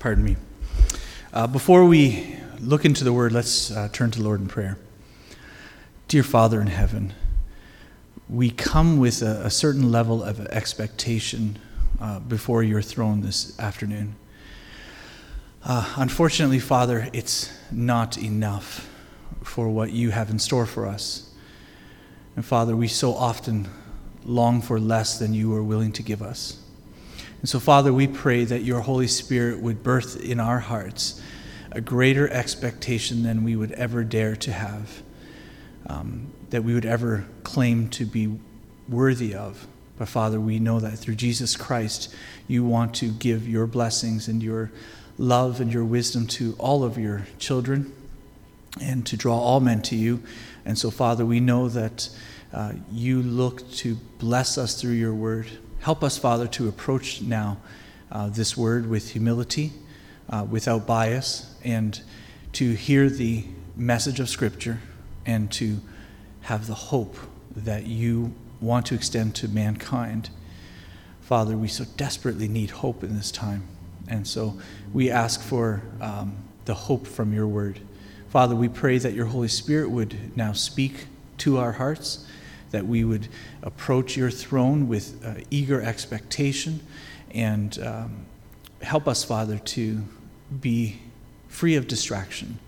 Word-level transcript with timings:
Pardon 0.00 0.24
me. 0.24 0.36
Uh, 1.30 1.46
before 1.46 1.84
we 1.84 2.34
look 2.58 2.86
into 2.86 3.04
the 3.04 3.12
word, 3.12 3.32
let's 3.32 3.70
uh, 3.70 3.90
turn 3.92 4.10
to 4.12 4.18
the 4.18 4.24
Lord 4.24 4.40
in 4.40 4.48
prayer. 4.48 4.78
Dear 6.08 6.22
Father 6.22 6.58
in 6.58 6.68
heaven, 6.68 7.12
we 8.26 8.48
come 8.48 8.98
with 8.98 9.20
a, 9.20 9.42
a 9.44 9.50
certain 9.50 9.92
level 9.92 10.22
of 10.22 10.40
expectation 10.46 11.58
uh, 12.00 12.18
before 12.18 12.62
your 12.62 12.80
throne 12.80 13.20
this 13.20 13.58
afternoon. 13.60 14.14
Uh, 15.62 15.92
unfortunately, 15.98 16.60
Father, 16.60 17.10
it's 17.12 17.52
not 17.70 18.16
enough 18.16 18.88
for 19.42 19.68
what 19.68 19.92
you 19.92 20.12
have 20.12 20.30
in 20.30 20.38
store 20.38 20.64
for 20.64 20.86
us. 20.86 21.30
And 22.36 22.44
Father, 22.46 22.74
we 22.74 22.88
so 22.88 23.12
often 23.12 23.68
long 24.24 24.62
for 24.62 24.80
less 24.80 25.18
than 25.18 25.34
you 25.34 25.54
are 25.54 25.62
willing 25.62 25.92
to 25.92 26.02
give 26.02 26.22
us. 26.22 26.59
And 27.40 27.48
so, 27.48 27.58
Father, 27.58 27.92
we 27.92 28.06
pray 28.06 28.44
that 28.44 28.64
your 28.64 28.80
Holy 28.80 29.06
Spirit 29.06 29.60
would 29.60 29.82
birth 29.82 30.22
in 30.22 30.38
our 30.38 30.60
hearts 30.60 31.22
a 31.72 31.80
greater 31.80 32.28
expectation 32.28 33.22
than 33.22 33.44
we 33.44 33.56
would 33.56 33.72
ever 33.72 34.04
dare 34.04 34.36
to 34.36 34.52
have, 34.52 35.02
um, 35.86 36.32
that 36.50 36.64
we 36.64 36.74
would 36.74 36.84
ever 36.84 37.24
claim 37.42 37.88
to 37.90 38.04
be 38.04 38.38
worthy 38.88 39.34
of. 39.34 39.66
But, 39.98 40.08
Father, 40.08 40.40
we 40.40 40.58
know 40.58 40.80
that 40.80 40.98
through 40.98 41.14
Jesus 41.14 41.56
Christ, 41.56 42.14
you 42.48 42.64
want 42.64 42.94
to 42.96 43.10
give 43.10 43.48
your 43.48 43.66
blessings 43.66 44.28
and 44.28 44.42
your 44.42 44.70
love 45.16 45.60
and 45.60 45.72
your 45.72 45.84
wisdom 45.84 46.26
to 46.26 46.54
all 46.58 46.82
of 46.84 46.98
your 46.98 47.26
children 47.38 47.92
and 48.80 49.06
to 49.06 49.16
draw 49.16 49.38
all 49.38 49.60
men 49.60 49.82
to 49.82 49.96
you. 49.96 50.22
And 50.64 50.78
so, 50.78 50.90
Father, 50.90 51.24
we 51.24 51.40
know 51.40 51.68
that 51.68 52.08
uh, 52.52 52.72
you 52.90 53.22
look 53.22 53.70
to 53.72 53.96
bless 54.18 54.58
us 54.58 54.80
through 54.80 54.92
your 54.92 55.14
word. 55.14 55.48
Help 55.80 56.04
us, 56.04 56.18
Father, 56.18 56.46
to 56.46 56.68
approach 56.68 57.22
now 57.22 57.56
uh, 58.12 58.28
this 58.28 58.54
word 58.54 58.90
with 58.90 59.12
humility, 59.12 59.72
uh, 60.28 60.46
without 60.48 60.86
bias, 60.86 61.54
and 61.64 62.02
to 62.52 62.74
hear 62.74 63.08
the 63.08 63.44
message 63.76 64.20
of 64.20 64.28
Scripture 64.28 64.78
and 65.24 65.50
to 65.52 65.80
have 66.42 66.66
the 66.66 66.74
hope 66.74 67.16
that 67.56 67.86
you 67.86 68.34
want 68.60 68.84
to 68.86 68.94
extend 68.94 69.34
to 69.36 69.48
mankind. 69.48 70.28
Father, 71.22 71.56
we 71.56 71.68
so 71.68 71.84
desperately 71.96 72.46
need 72.46 72.70
hope 72.70 73.02
in 73.02 73.16
this 73.16 73.30
time. 73.30 73.62
And 74.06 74.26
so 74.26 74.60
we 74.92 75.10
ask 75.10 75.40
for 75.40 75.82
um, 76.02 76.36
the 76.66 76.74
hope 76.74 77.06
from 77.06 77.32
your 77.32 77.46
word. 77.46 77.80
Father, 78.28 78.54
we 78.54 78.68
pray 78.68 78.98
that 78.98 79.14
your 79.14 79.26
Holy 79.26 79.48
Spirit 79.48 79.90
would 79.90 80.36
now 80.36 80.52
speak 80.52 81.06
to 81.38 81.56
our 81.56 81.72
hearts 81.72 82.26
that 82.70 82.86
we 82.86 83.04
would 83.04 83.28
approach 83.62 84.16
your 84.16 84.30
throne 84.30 84.88
with 84.88 85.24
uh, 85.24 85.34
eager 85.50 85.80
expectation 85.80 86.80
and 87.32 87.78
um, 87.80 88.26
help 88.82 89.06
us, 89.06 89.24
Father, 89.24 89.58
to 89.58 90.02
be 90.60 91.00
free 91.48 91.76
of 91.76 91.86
distraction, 91.86 92.58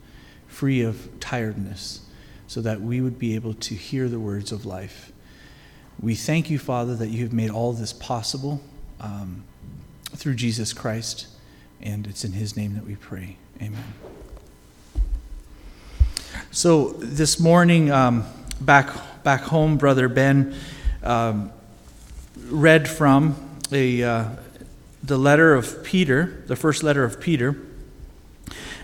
free 0.47 0.83
of 0.83 1.09
tiredness, 1.21 2.01
so 2.47 2.61
that 2.61 2.81
we 2.81 3.01
would 3.01 3.19
be 3.19 3.35
able 3.35 3.55
to 3.55 3.75
hear 3.75 4.09
the 4.09 4.21
words 4.21 4.53
of 4.53 4.67
life. 4.67 5.13
We 6.01 6.15
thank 6.15 6.51
you, 6.51 6.59
Father, 6.59 6.95
that 6.97 7.09
you 7.09 7.23
have 7.23 7.33
made 7.33 7.51
all 7.51 7.73
this 7.73 7.93
possible 7.93 8.61
um, 9.01 9.45
through 10.15 10.35
Jesus 10.35 10.73
Christ, 10.73 11.29
and 11.81 12.07
it's 12.07 12.25
in 12.25 12.33
his 12.33 12.57
name 12.57 12.75
that 12.75 12.85
we 12.85 12.97
pray. 12.97 13.37
Amen. 13.61 13.95
So 16.51 16.91
this 16.99 17.41
morning, 17.41 17.91
um, 17.91 18.25
back 18.61 18.91
back 19.23 19.43
home, 19.43 19.77
Brother 19.77 20.09
Ben 20.09 20.55
um, 21.03 21.53
read 22.47 22.89
from 22.89 23.37
a, 23.71 24.03
uh, 24.03 24.25
the 25.03 25.19
letter 25.19 25.55
of 25.55 25.83
Peter, 25.85 26.43
the 26.47 26.57
first 26.57 26.83
letter 26.83 27.05
of 27.05 27.21
Peter. 27.21 27.57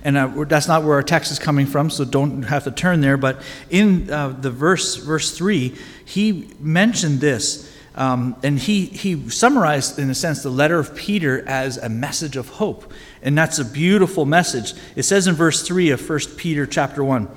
And 0.04 0.16
uh, 0.16 0.44
that's 0.44 0.68
not 0.68 0.84
where 0.84 0.94
our 0.94 1.02
text 1.02 1.32
is 1.32 1.38
coming 1.38 1.66
from, 1.66 1.90
so 1.90 2.04
don't 2.04 2.42
have 2.44 2.64
to 2.64 2.70
turn 2.70 3.00
there. 3.00 3.16
But 3.16 3.42
in 3.68 4.10
uh, 4.10 4.28
the 4.28 4.50
verse, 4.50 4.96
verse 4.96 5.36
3, 5.36 5.74
he 6.04 6.50
mentioned 6.60 7.20
this. 7.20 7.72
Um, 7.96 8.36
and 8.44 8.60
he, 8.60 8.86
he 8.86 9.28
summarized, 9.28 9.98
in 9.98 10.08
a 10.08 10.14
sense, 10.14 10.44
the 10.44 10.50
letter 10.50 10.78
of 10.78 10.94
Peter 10.94 11.46
as 11.48 11.78
a 11.78 11.88
message 11.88 12.36
of 12.36 12.48
hope. 12.48 12.92
And 13.22 13.36
that's 13.36 13.58
a 13.58 13.64
beautiful 13.64 14.24
message. 14.24 14.74
It 14.94 15.02
says 15.02 15.26
in 15.26 15.34
verse 15.34 15.66
3 15.66 15.90
of 15.90 16.08
1 16.08 16.20
Peter 16.36 16.64
chapter 16.64 17.02
1 17.02 17.28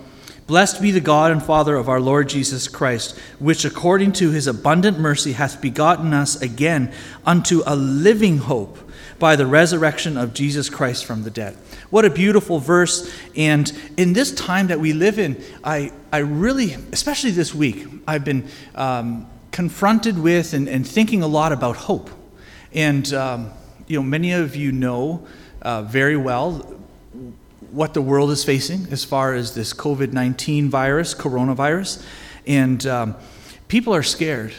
Blessed 0.47 0.81
be 0.81 0.91
the 0.91 1.00
God 1.00 1.31
and 1.31 1.41
Father 1.41 1.75
of 1.75 1.88
our 1.88 2.02
Lord 2.02 2.29
Jesus 2.29 2.68
Christ, 2.68 3.18
which 3.40 3.63
according 3.63 4.12
to 4.13 4.31
his 4.31 4.47
abundant 4.47 5.00
mercy 5.00 5.34
hath 5.34 5.62
begotten 5.62 6.13
us 6.13 6.41
again 6.41 6.91
unto 7.25 7.62
a 7.66 7.75
living 7.75 8.40
hope 8.40 8.78
by 9.19 9.35
the 9.35 9.46
resurrection 9.46 10.18
of 10.18 10.34
Jesus 10.34 10.69
Christ 10.69 11.06
from 11.06 11.24
the 11.24 11.29
dead. 11.29 11.56
What 11.91 12.06
a 12.06 12.09
beautiful 12.09 12.59
verse. 12.59 13.13
And 13.35 13.72
in 13.96 14.13
this 14.13 14.34
time 14.34 14.68
that 14.68 14.79
we 14.79 14.94
live 14.94 15.19
in, 15.19 15.41
I, 15.63 15.91
I 16.12 16.19
really, 16.19 16.73
especially 16.91 17.31
this 17.31 17.53
week, 17.53 17.85
I've 18.08 18.25
been 18.25 18.50
um, 18.73 19.29
confronted 19.52 20.18
with 20.18 20.53
and, 20.53 20.68
and, 20.68 20.88
thinking 20.88 21.22
a 21.22 21.28
lot 21.28 21.52
about 21.52 21.75
hope. 21.75 22.09
And, 22.73 23.13
um, 23.13 23.52
you 23.88 23.97
know, 24.00 24.03
many 24.03 24.31
of 24.31 24.56
you 24.56 24.72
know 24.72 25.28
uh, 25.62 25.84
very 25.84 26.18
well 26.18 26.81
what 27.72 27.94
the 27.94 28.02
world 28.02 28.32
is 28.32 28.44
facing 28.44 28.88
as 28.92 29.04
far 29.06 29.34
as 29.34 29.56
this 29.56 29.74
COVID 29.74 30.14
19 30.14 30.70
virus, 30.70 31.14
coronavirus. 31.16 32.06
And 32.46 32.86
um, 32.86 33.16
people 33.68 33.96
are 33.96 34.04
scared. 34.04 34.54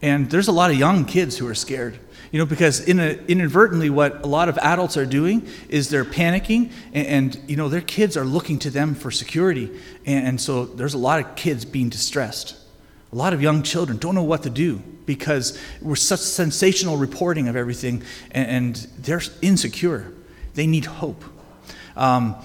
And 0.00 0.30
there's 0.30 0.48
a 0.48 0.52
lot 0.52 0.70
of 0.70 0.78
young 0.78 1.04
kids 1.04 1.38
who 1.38 1.46
are 1.48 1.54
scared. 1.54 1.98
You 2.32 2.38
know, 2.38 2.46
because 2.46 2.80
in 2.80 2.98
a, 2.98 3.18
inadvertently, 3.28 3.90
what 3.90 4.24
a 4.24 4.26
lot 4.26 4.48
of 4.48 4.56
adults 4.58 4.96
are 4.96 5.04
doing 5.04 5.46
is 5.68 5.90
they're 5.90 6.04
panicking, 6.04 6.72
and, 6.94 7.06
and 7.06 7.40
you 7.46 7.56
know, 7.56 7.68
their 7.68 7.82
kids 7.82 8.16
are 8.16 8.24
looking 8.24 8.58
to 8.60 8.70
them 8.70 8.94
for 8.94 9.10
security. 9.10 9.70
And, 10.06 10.26
and 10.26 10.40
so 10.40 10.64
there's 10.64 10.94
a 10.94 10.98
lot 10.98 11.20
of 11.20 11.36
kids 11.36 11.64
being 11.66 11.90
distressed. 11.90 12.56
A 13.12 13.16
lot 13.16 13.34
of 13.34 13.42
young 13.42 13.62
children 13.62 13.98
don't 13.98 14.14
know 14.14 14.22
what 14.22 14.44
to 14.44 14.50
do 14.50 14.82
because 15.04 15.58
we're 15.82 15.94
such 15.94 16.20
sensational 16.20 16.96
reporting 16.96 17.48
of 17.48 17.56
everything, 17.56 18.02
and, 18.30 18.48
and 18.48 18.76
they're 18.98 19.20
insecure. 19.42 20.10
They 20.54 20.66
need 20.66 20.86
hope. 20.86 21.24
Um, 21.96 22.36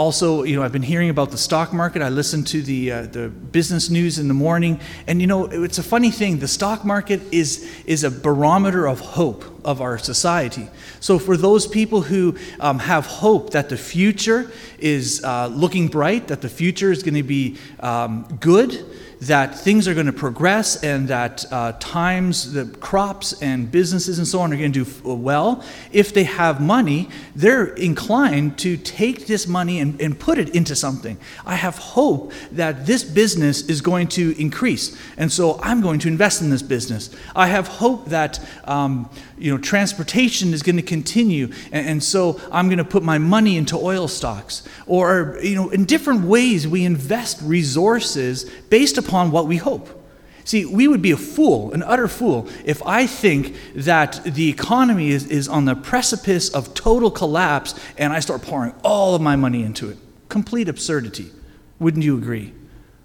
also, 0.00 0.44
you 0.44 0.56
know, 0.56 0.62
I've 0.62 0.72
been 0.72 0.82
hearing 0.82 1.10
about 1.10 1.30
the 1.30 1.36
stock 1.36 1.74
market. 1.74 2.00
I 2.00 2.08
listen 2.08 2.42
to 2.44 2.62
the 2.62 2.90
uh, 2.90 3.02
the 3.02 3.28
business 3.28 3.90
news 3.90 4.18
in 4.18 4.28
the 4.28 4.34
morning, 4.34 4.80
and 5.06 5.20
you 5.20 5.26
know, 5.26 5.44
it's 5.44 5.76
a 5.76 5.82
funny 5.82 6.10
thing. 6.10 6.38
The 6.38 6.48
stock 6.48 6.86
market 6.86 7.20
is 7.30 7.70
is 7.84 8.02
a 8.02 8.10
barometer 8.10 8.86
of 8.86 9.00
hope 9.00 9.59
of 9.64 9.80
our 9.80 9.98
society. 9.98 10.68
So, 11.00 11.18
for 11.18 11.36
those 11.36 11.66
people 11.66 12.02
who 12.02 12.36
um, 12.58 12.78
have 12.78 13.06
hope 13.06 13.50
that 13.50 13.68
the 13.68 13.76
future 13.76 14.50
is 14.78 15.22
uh, 15.24 15.48
looking 15.48 15.88
bright, 15.88 16.28
that 16.28 16.40
the 16.40 16.48
future 16.48 16.90
is 16.92 17.02
going 17.02 17.14
to 17.14 17.22
be 17.22 17.58
um, 17.80 18.26
good, 18.40 18.84
that 19.20 19.54
things 19.54 19.86
are 19.86 19.92
going 19.92 20.06
to 20.06 20.12
progress 20.12 20.82
and 20.82 21.08
that 21.08 21.44
uh, 21.52 21.72
times, 21.78 22.54
the 22.54 22.64
crops 22.78 23.40
and 23.42 23.70
businesses 23.70 24.18
and 24.18 24.26
so 24.26 24.40
on 24.40 24.52
are 24.52 24.56
going 24.56 24.72
to 24.72 24.84
do 24.84 25.14
well. 25.14 25.62
If 25.92 26.14
they 26.14 26.24
have 26.24 26.60
money, 26.60 27.10
they're 27.36 27.66
inclined 27.74 28.58
to 28.60 28.78
take 28.78 29.26
this 29.26 29.46
money 29.46 29.78
and, 29.78 30.00
and 30.00 30.18
put 30.18 30.38
it 30.38 30.54
into 30.54 30.74
something. 30.74 31.18
I 31.44 31.56
have 31.56 31.76
hope 31.76 32.32
that 32.52 32.86
this 32.86 33.04
business 33.04 33.68
is 33.68 33.82
going 33.82 34.08
to 34.08 34.34
increase, 34.40 34.98
and 35.18 35.30
so 35.30 35.60
I'm 35.62 35.82
going 35.82 35.98
to 36.00 36.08
invest 36.08 36.40
in 36.40 36.48
this 36.48 36.62
business. 36.62 37.14
I 37.36 37.48
have 37.48 37.68
hope 37.68 38.06
that 38.06 38.40
um, 38.64 39.10
you 39.40 39.50
know 39.50 39.58
transportation 39.58 40.52
is 40.52 40.62
going 40.62 40.76
to 40.76 40.82
continue, 40.82 41.50
and, 41.72 41.86
and 41.86 42.04
so 42.04 42.40
I'm 42.52 42.68
going 42.68 42.78
to 42.78 42.84
put 42.84 43.02
my 43.02 43.18
money 43.18 43.56
into 43.56 43.76
oil 43.76 44.06
stocks. 44.06 44.62
Or 44.86 45.38
you 45.42 45.54
know, 45.54 45.70
in 45.70 45.84
different 45.84 46.22
ways, 46.22 46.68
we 46.68 46.84
invest 46.84 47.40
resources 47.42 48.50
based 48.68 48.98
upon 48.98 49.30
what 49.30 49.46
we 49.46 49.56
hope. 49.56 49.96
See, 50.44 50.64
we 50.64 50.88
would 50.88 51.02
be 51.02 51.12
a 51.12 51.16
fool, 51.16 51.72
an 51.72 51.82
utter 51.82 52.08
fool, 52.08 52.48
if 52.64 52.84
I 52.84 53.06
think 53.06 53.54
that 53.74 54.20
the 54.24 54.48
economy 54.48 55.10
is, 55.10 55.26
is 55.26 55.48
on 55.48 55.64
the 55.64 55.76
precipice 55.76 56.48
of 56.48 56.74
total 56.74 57.10
collapse 57.10 57.78
and 57.96 58.12
I 58.12 58.20
start 58.20 58.42
pouring 58.42 58.74
all 58.82 59.14
of 59.14 59.22
my 59.22 59.36
money 59.36 59.62
into 59.62 59.90
it. 59.90 59.98
Complete 60.28 60.68
absurdity. 60.68 61.30
Wouldn't 61.78 62.04
you 62.04 62.16
agree? 62.16 62.52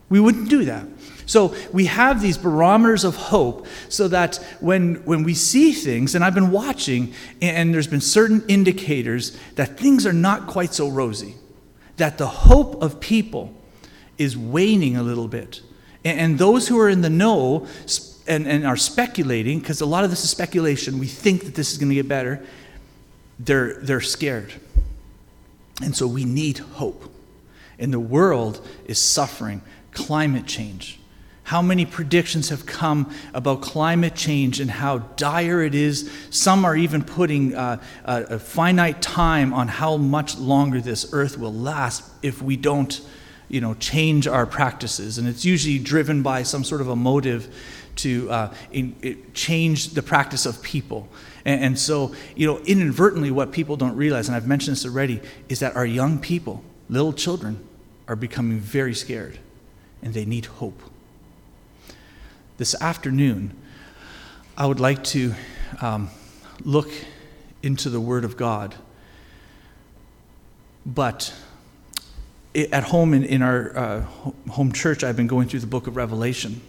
We 0.09 0.19
wouldn't 0.19 0.49
do 0.49 0.65
that. 0.65 0.85
So 1.25 1.55
we 1.73 1.85
have 1.85 2.21
these 2.21 2.37
barometers 2.37 3.03
of 3.03 3.15
hope 3.15 3.65
so 3.89 4.07
that 4.09 4.35
when, 4.59 4.95
when 5.05 5.23
we 5.23 5.33
see 5.33 5.71
things, 5.71 6.13
and 6.13 6.23
I've 6.23 6.35
been 6.35 6.51
watching, 6.51 7.13
and 7.41 7.73
there's 7.73 7.87
been 7.87 8.01
certain 8.01 8.43
indicators 8.47 9.37
that 9.55 9.77
things 9.77 10.05
are 10.05 10.13
not 10.13 10.47
quite 10.47 10.73
so 10.73 10.89
rosy, 10.89 11.35
that 11.97 12.17
the 12.17 12.27
hope 12.27 12.81
of 12.83 12.99
people 12.99 13.53
is 14.17 14.37
waning 14.37 14.95
a 14.97 15.03
little 15.03 15.27
bit. 15.27 15.61
And 16.03 16.37
those 16.37 16.67
who 16.67 16.79
are 16.79 16.89
in 16.89 17.01
the 17.01 17.09
know 17.09 17.67
and, 18.27 18.47
and 18.47 18.65
are 18.65 18.77
speculating, 18.77 19.59
because 19.59 19.81
a 19.81 19.85
lot 19.85 20.03
of 20.03 20.11
this 20.11 20.23
is 20.23 20.29
speculation, 20.29 20.99
we 20.99 21.07
think 21.07 21.45
that 21.45 21.55
this 21.55 21.71
is 21.71 21.79
going 21.79 21.89
to 21.89 21.95
get 21.95 22.07
better, 22.07 22.45
they're, 23.39 23.79
they're 23.81 24.01
scared. 24.01 24.53
And 25.81 25.95
so 25.95 26.05
we 26.05 26.23
need 26.23 26.59
hope. 26.59 27.11
And 27.77 27.91
the 27.91 27.99
world 27.99 28.65
is 28.85 28.99
suffering 28.99 29.61
climate 29.95 30.45
change, 30.45 30.99
How 31.45 31.61
many 31.61 31.85
predictions 31.85 32.49
have 32.49 32.65
come 32.65 33.13
about 33.31 33.61
climate 33.61 34.15
change 34.15 34.59
and 34.59 34.69
how 34.69 34.97
dire 34.97 35.61
it 35.61 35.75
is? 35.75 36.11
Some 36.31 36.65
are 36.65 36.75
even 36.75 37.03
putting 37.03 37.53
uh, 37.53 37.79
a, 38.03 38.23
a 38.23 38.39
finite 38.39 38.99
time 38.99 39.53
on 39.53 39.67
how 39.67 39.95
much 39.97 40.39
longer 40.39 40.81
this 40.81 41.07
earth 41.13 41.37
will 41.37 41.53
last 41.53 42.03
if 42.23 42.41
we 42.41 42.57
don't, 42.57 42.99
you 43.47 43.61
know, 43.61 43.75
change 43.75 44.27
our 44.27 44.47
practices. 44.47 45.19
And 45.19 45.27
it's 45.27 45.45
usually 45.45 45.77
driven 45.77 46.23
by 46.23 46.41
some 46.41 46.63
sort 46.63 46.81
of 46.81 46.89
a 46.89 46.95
motive 46.95 47.53
to 47.97 48.27
uh, 48.31 48.53
in, 48.71 49.23
change 49.35 49.89
the 49.89 50.01
practice 50.01 50.47
of 50.47 50.63
people. 50.63 51.07
And, 51.45 51.63
and 51.63 51.79
so, 51.79 52.15
you 52.35 52.47
know, 52.47 52.57
inadvertently, 52.61 53.29
what 53.29 53.51
people 53.51 53.77
don't 53.77 53.95
realize, 53.95 54.27
and 54.27 54.35
I've 54.35 54.47
mentioned 54.47 54.77
this 54.77 54.85
already, 54.85 55.21
is 55.47 55.59
that 55.59 55.75
our 55.75 55.85
young 55.85 56.17
people, 56.17 56.63
little 56.89 57.13
children, 57.13 57.63
are 58.07 58.15
becoming 58.15 58.57
very 58.57 58.95
scared 58.95 59.37
and 60.05 60.13
they 60.13 60.23
need 60.23 60.45
hope 60.45 60.81
this 62.57 62.75
afternoon, 62.81 63.55
I 64.57 64.65
would 64.65 64.79
like 64.79 65.03
to 65.05 65.33
um, 65.81 66.09
look 66.63 66.89
into 67.61 67.89
the 67.89 67.99
Word 67.99 68.23
of 68.23 68.37
God. 68.37 68.75
But 70.85 71.33
at 72.55 72.83
home 72.83 73.13
in, 73.13 73.25
in 73.25 73.41
our 73.41 73.77
uh, 73.77 74.01
home 74.49 74.71
church, 74.71 75.03
I've 75.03 75.17
been 75.17 75.27
going 75.27 75.49
through 75.49 75.59
the 75.59 75.67
book 75.67 75.87
of 75.87 75.95
Revelation. 75.97 76.61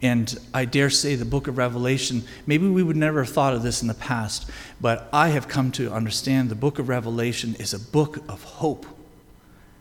And 0.00 0.36
I 0.52 0.64
dare 0.64 0.90
say 0.90 1.14
the 1.14 1.24
book 1.24 1.48
of 1.48 1.58
Revelation, 1.58 2.24
maybe 2.46 2.68
we 2.68 2.82
would 2.82 2.96
never 2.96 3.24
have 3.24 3.32
thought 3.32 3.54
of 3.54 3.62
this 3.62 3.82
in 3.82 3.88
the 3.88 3.94
past, 3.94 4.50
but 4.80 5.08
I 5.12 5.28
have 5.28 5.46
come 5.48 5.70
to 5.72 5.92
understand 5.92 6.48
the 6.48 6.56
book 6.56 6.78
of 6.78 6.88
Revelation 6.88 7.54
is 7.56 7.72
a 7.72 7.78
book 7.78 8.18
of 8.28 8.42
hope. 8.42 8.84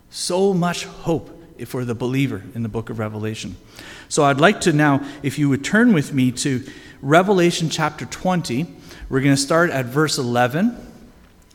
So 0.09 0.53
much 0.53 0.85
hope 0.85 1.40
for 1.67 1.85
the 1.85 1.95
believer 1.95 2.43
in 2.55 2.63
the 2.63 2.69
book 2.69 2.89
of 2.89 2.99
Revelation. 2.99 3.55
So 4.09 4.23
I'd 4.23 4.39
like 4.39 4.61
to 4.61 4.73
now, 4.73 5.05
if 5.23 5.39
you 5.39 5.49
would 5.49 5.63
turn 5.63 5.93
with 5.93 6.13
me 6.13 6.31
to 6.33 6.63
Revelation 7.01 7.69
chapter 7.69 8.05
20, 8.05 8.67
we're 9.09 9.21
going 9.21 9.35
to 9.35 9.41
start 9.41 9.69
at 9.69 9.85
verse 9.85 10.17
11. 10.17 10.77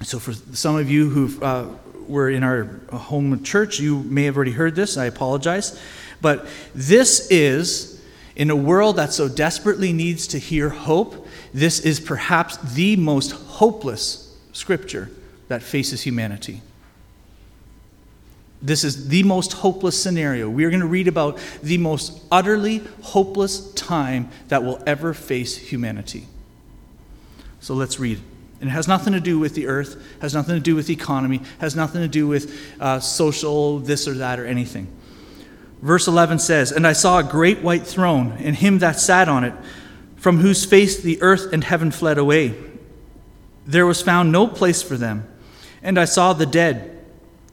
So 0.03 0.19
for 0.19 0.33
some 0.33 0.77
of 0.77 0.91
you 0.91 1.09
who 1.09 1.45
uh, 1.45 1.69
were 2.07 2.31
in 2.31 2.43
our 2.43 2.65
home 2.93 3.43
church, 3.43 3.81
you 3.81 4.03
may 4.03 4.25
have 4.25 4.37
already 4.37 4.53
heard 4.53 4.75
this. 4.75 4.97
I 4.97 5.07
apologize. 5.07 5.81
But 6.21 6.47
this 6.75 7.31
is, 7.31 8.03
in 8.35 8.51
a 8.51 8.57
world 8.57 8.97
that 8.97 9.13
so 9.13 9.29
desperately 9.29 9.93
needs 9.93 10.27
to 10.29 10.39
hear 10.39 10.69
hope, 10.69 11.27
this 11.53 11.81
is 11.81 12.01
perhaps 12.01 12.57
the 12.75 12.97
most 12.97 13.33
hopeless 13.33 14.37
scripture 14.53 15.11
that 15.49 15.63
faces 15.63 16.03
humanity. 16.03 16.63
This 18.63 18.85
is 18.85 19.09
the 19.09 19.23
most 19.23 19.55
hopeless 19.55 20.01
scenario. 20.03 20.49
We 20.49 20.65
are 20.65 20.71
going 20.71 20.81
to 20.81 20.87
read 20.87 21.09
about 21.09 21.39
the 21.63 21.79
most 21.79 22.23
utterly 22.33 22.83
hopeless 23.03 23.73
time 23.73 24.31
that 24.49 24.63
will 24.65 24.83
ever 24.87 25.13
face 25.13 25.57
humanity. 25.57 26.27
So 27.61 27.75
let's 27.75 28.01
read. 28.01 28.21
And 28.61 28.71
it 28.71 28.73
has 28.73 28.89
nothing 28.89 29.13
to 29.13 29.21
do 29.21 29.39
with 29.39 29.55
the 29.55 29.67
earth, 29.67 30.03
has 30.23 30.33
nothing 30.33 30.55
to 30.55 30.61
do 30.61 30.75
with 30.75 30.87
the 30.87 30.95
economy, 30.95 31.43
has 31.59 31.77
nothing 31.77 32.01
to 32.01 32.09
do 32.09 32.27
with 32.27 32.59
uh, 32.81 33.01
social 33.01 33.79
this 33.79 34.09
or 34.09 34.15
that 34.15 34.41
or 34.41 34.47
anything. 34.47 34.89
Verse 35.83 36.09
11 36.09 36.39
says, 36.39 36.73
And 36.73 36.87
I 36.87 36.95
saw 36.95 37.19
a 37.19 37.25
great 37.25 37.61
white 37.61 37.87
throne, 37.87 38.33
and 38.39 38.57
him 38.57 38.79
that 38.79 38.99
sat 38.99 39.29
on 39.29 39.45
it, 39.45 39.53
from 40.17 40.39
whose 40.39 40.65
face 40.65 41.01
the 41.01 41.21
earth 41.21 41.53
and 41.53 41.63
heaven 41.63 41.91
fled 41.91 42.17
away. 42.17 42.55
There 43.67 43.85
was 43.85 44.01
found 44.01 44.33
no 44.33 44.47
place 44.47 44.83
for 44.83 44.97
them. 44.97 45.29
And 45.83 45.99
I 45.99 46.07
saw 46.07 46.33
the 46.33 46.47
dead 46.47 46.96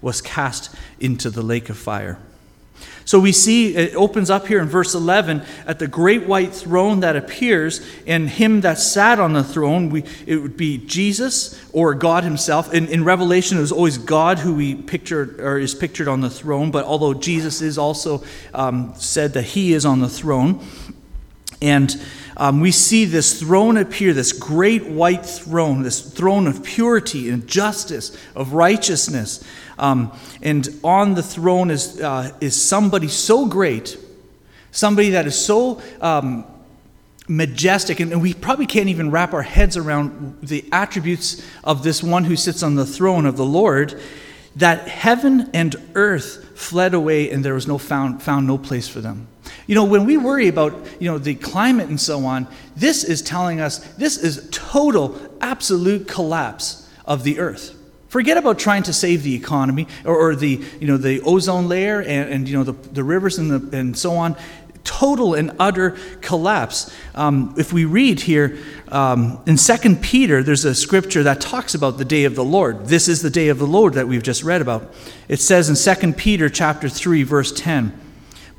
was 0.00 0.20
cast 0.20 0.74
into 0.98 1.30
the 1.30 1.42
lake 1.42 1.68
of 1.68 1.78
fire. 1.78 2.18
So 3.04 3.18
we 3.18 3.32
see 3.32 3.74
it 3.74 3.94
opens 3.96 4.30
up 4.30 4.46
here 4.46 4.60
in 4.60 4.68
verse 4.68 4.94
11 4.94 5.42
at 5.66 5.78
the 5.80 5.88
great 5.88 6.26
white 6.26 6.54
throne 6.54 7.00
that 7.00 7.16
appears, 7.16 7.84
and 8.06 8.28
him 8.28 8.60
that 8.60 8.78
sat 8.78 9.18
on 9.18 9.32
the 9.32 9.42
throne, 9.42 9.90
we, 9.90 10.04
it 10.26 10.36
would 10.36 10.56
be 10.56 10.78
Jesus 10.78 11.60
or 11.72 11.94
God 11.94 12.22
himself. 12.22 12.72
In, 12.72 12.86
in 12.86 13.04
Revelation, 13.04 13.58
it 13.58 13.62
was 13.62 13.72
always 13.72 13.98
God 13.98 14.38
who 14.38 14.54
we 14.54 14.76
pictured 14.76 15.40
or 15.40 15.58
is 15.58 15.74
pictured 15.74 16.08
on 16.08 16.20
the 16.20 16.30
throne, 16.30 16.70
but 16.70 16.84
although 16.84 17.14
Jesus 17.14 17.60
is 17.60 17.78
also 17.78 18.22
um, 18.54 18.94
said 18.96 19.32
that 19.32 19.42
he 19.42 19.72
is 19.72 19.84
on 19.84 20.00
the 20.00 20.08
throne. 20.08 20.64
And 21.62 22.00
um, 22.36 22.60
we 22.60 22.70
see 22.70 23.04
this 23.04 23.38
throne 23.38 23.76
appear, 23.76 24.14
this 24.14 24.32
great 24.32 24.86
white 24.86 25.26
throne, 25.26 25.82
this 25.82 26.00
throne 26.00 26.46
of 26.46 26.62
purity 26.62 27.28
and 27.28 27.46
justice, 27.46 28.16
of 28.34 28.54
righteousness. 28.54 29.44
Um, 29.80 30.12
and 30.42 30.68
on 30.84 31.14
the 31.14 31.22
throne 31.22 31.70
is, 31.70 32.00
uh, 32.00 32.32
is 32.40 32.60
somebody 32.60 33.08
so 33.08 33.46
great, 33.46 33.98
somebody 34.70 35.10
that 35.10 35.26
is 35.26 35.36
so 35.36 35.80
um, 36.02 36.44
majestic, 37.26 37.98
and, 37.98 38.12
and 38.12 38.20
we 38.20 38.34
probably 38.34 38.66
can't 38.66 38.90
even 38.90 39.10
wrap 39.10 39.32
our 39.32 39.42
heads 39.42 39.78
around 39.78 40.38
the 40.42 40.64
attributes 40.70 41.42
of 41.64 41.82
this 41.82 42.02
one 42.02 42.24
who 42.24 42.36
sits 42.36 42.62
on 42.62 42.74
the 42.74 42.84
throne 42.84 43.24
of 43.24 43.38
the 43.38 43.44
Lord, 43.44 43.98
that 44.56 44.86
heaven 44.86 45.48
and 45.54 45.76
earth 45.94 46.58
fled 46.58 46.92
away 46.92 47.30
and 47.30 47.42
there 47.42 47.54
was 47.54 47.66
no 47.66 47.78
found, 47.78 48.22
found 48.22 48.46
no 48.46 48.58
place 48.58 48.86
for 48.86 49.00
them. 49.00 49.28
You 49.66 49.76
know, 49.76 49.84
when 49.84 50.04
we 50.04 50.18
worry 50.18 50.48
about, 50.48 50.74
you 51.00 51.10
know, 51.10 51.16
the 51.16 51.36
climate 51.36 51.88
and 51.88 51.98
so 52.00 52.26
on, 52.26 52.48
this 52.76 53.02
is 53.02 53.22
telling 53.22 53.60
us 53.60 53.78
this 53.94 54.18
is 54.18 54.46
total, 54.50 55.18
absolute 55.40 56.06
collapse 56.06 56.86
of 57.06 57.24
the 57.24 57.38
earth. 57.38 57.79
Forget 58.10 58.36
about 58.36 58.58
trying 58.58 58.82
to 58.82 58.92
save 58.92 59.22
the 59.22 59.36
economy 59.36 59.86
or, 60.04 60.16
or 60.16 60.34
the, 60.34 60.60
you 60.80 60.86
know, 60.88 60.96
the 60.96 61.20
ozone 61.20 61.68
layer 61.68 62.00
and, 62.00 62.28
and 62.28 62.48
you 62.48 62.58
know, 62.58 62.64
the, 62.64 62.72
the 62.72 63.04
rivers 63.04 63.38
and, 63.38 63.52
the, 63.52 63.78
and 63.78 63.96
so 63.96 64.14
on. 64.14 64.36
Total 64.82 65.34
and 65.34 65.54
utter 65.60 65.96
collapse. 66.20 66.92
Um, 67.14 67.54
if 67.56 67.72
we 67.72 67.84
read 67.84 68.18
here 68.18 68.58
um, 68.88 69.40
in 69.46 69.56
2 69.56 69.96
Peter, 69.96 70.42
there's 70.42 70.64
a 70.64 70.74
scripture 70.74 71.22
that 71.22 71.40
talks 71.40 71.76
about 71.76 71.98
the 71.98 72.04
day 72.04 72.24
of 72.24 72.34
the 72.34 72.44
Lord. 72.44 72.86
This 72.86 73.06
is 73.06 73.22
the 73.22 73.30
day 73.30 73.46
of 73.46 73.60
the 73.60 73.66
Lord 73.66 73.94
that 73.94 74.08
we've 74.08 74.24
just 74.24 74.42
read 74.42 74.60
about. 74.60 74.92
It 75.28 75.38
says 75.38 75.70
in 75.70 75.96
2 75.96 76.14
Peter 76.14 76.48
chapter 76.48 76.88
3, 76.88 77.22
verse 77.22 77.52
10. 77.52 78.09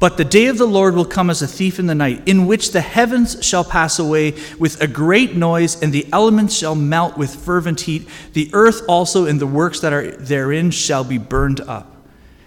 But 0.02 0.18
the 0.18 0.26
day 0.26 0.48
of 0.48 0.58
the 0.58 0.66
Lord 0.66 0.96
will 0.96 1.06
come 1.06 1.30
as 1.30 1.44
a 1.44 1.48
thief 1.48 1.78
in 1.78 1.86
the 1.86 1.94
night, 1.94 2.24
in 2.28 2.48
which 2.48 2.72
the 2.72 2.82
heavens 2.82 3.38
shall 3.46 3.64
pass 3.64 4.00
away 4.00 4.34
with 4.58 4.82
a 4.82 4.88
great 4.88 5.36
noise, 5.36 5.80
and 5.80 5.94
the 5.94 6.08
elements 6.12 6.56
shall 6.56 6.74
melt 6.74 7.20
with 7.20 7.36
fervent 7.36 7.82
heat. 7.82 8.10
The 8.34 8.50
earth 8.52 8.82
also 8.90 9.28
and 9.28 9.40
the 9.40 9.46
works 9.46 9.80
that 9.82 9.94
are 9.94 10.10
therein 10.10 10.72
shall 10.72 11.04
be 11.04 11.20
burned 11.20 11.62
up. 11.62 11.98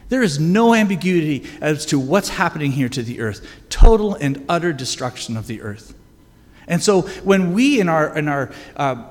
There 0.08 0.20
is 0.20 0.40
no 0.40 0.74
ambiguity 0.74 1.48
as 1.60 1.86
to 1.86 1.98
what's 2.00 2.30
happening 2.30 2.72
here 2.72 2.88
to 2.88 3.04
the 3.04 3.20
earth 3.20 3.46
total 3.68 4.16
and 4.16 4.44
utter 4.48 4.72
destruction 4.72 5.36
of 5.36 5.46
the 5.46 5.62
earth. 5.62 5.94
And 6.66 6.82
so 6.82 7.02
when 7.22 7.52
we, 7.52 7.78
in 7.78 7.88
our, 7.88 8.18
in 8.18 8.26
our 8.26 8.52
uh, 8.74 9.04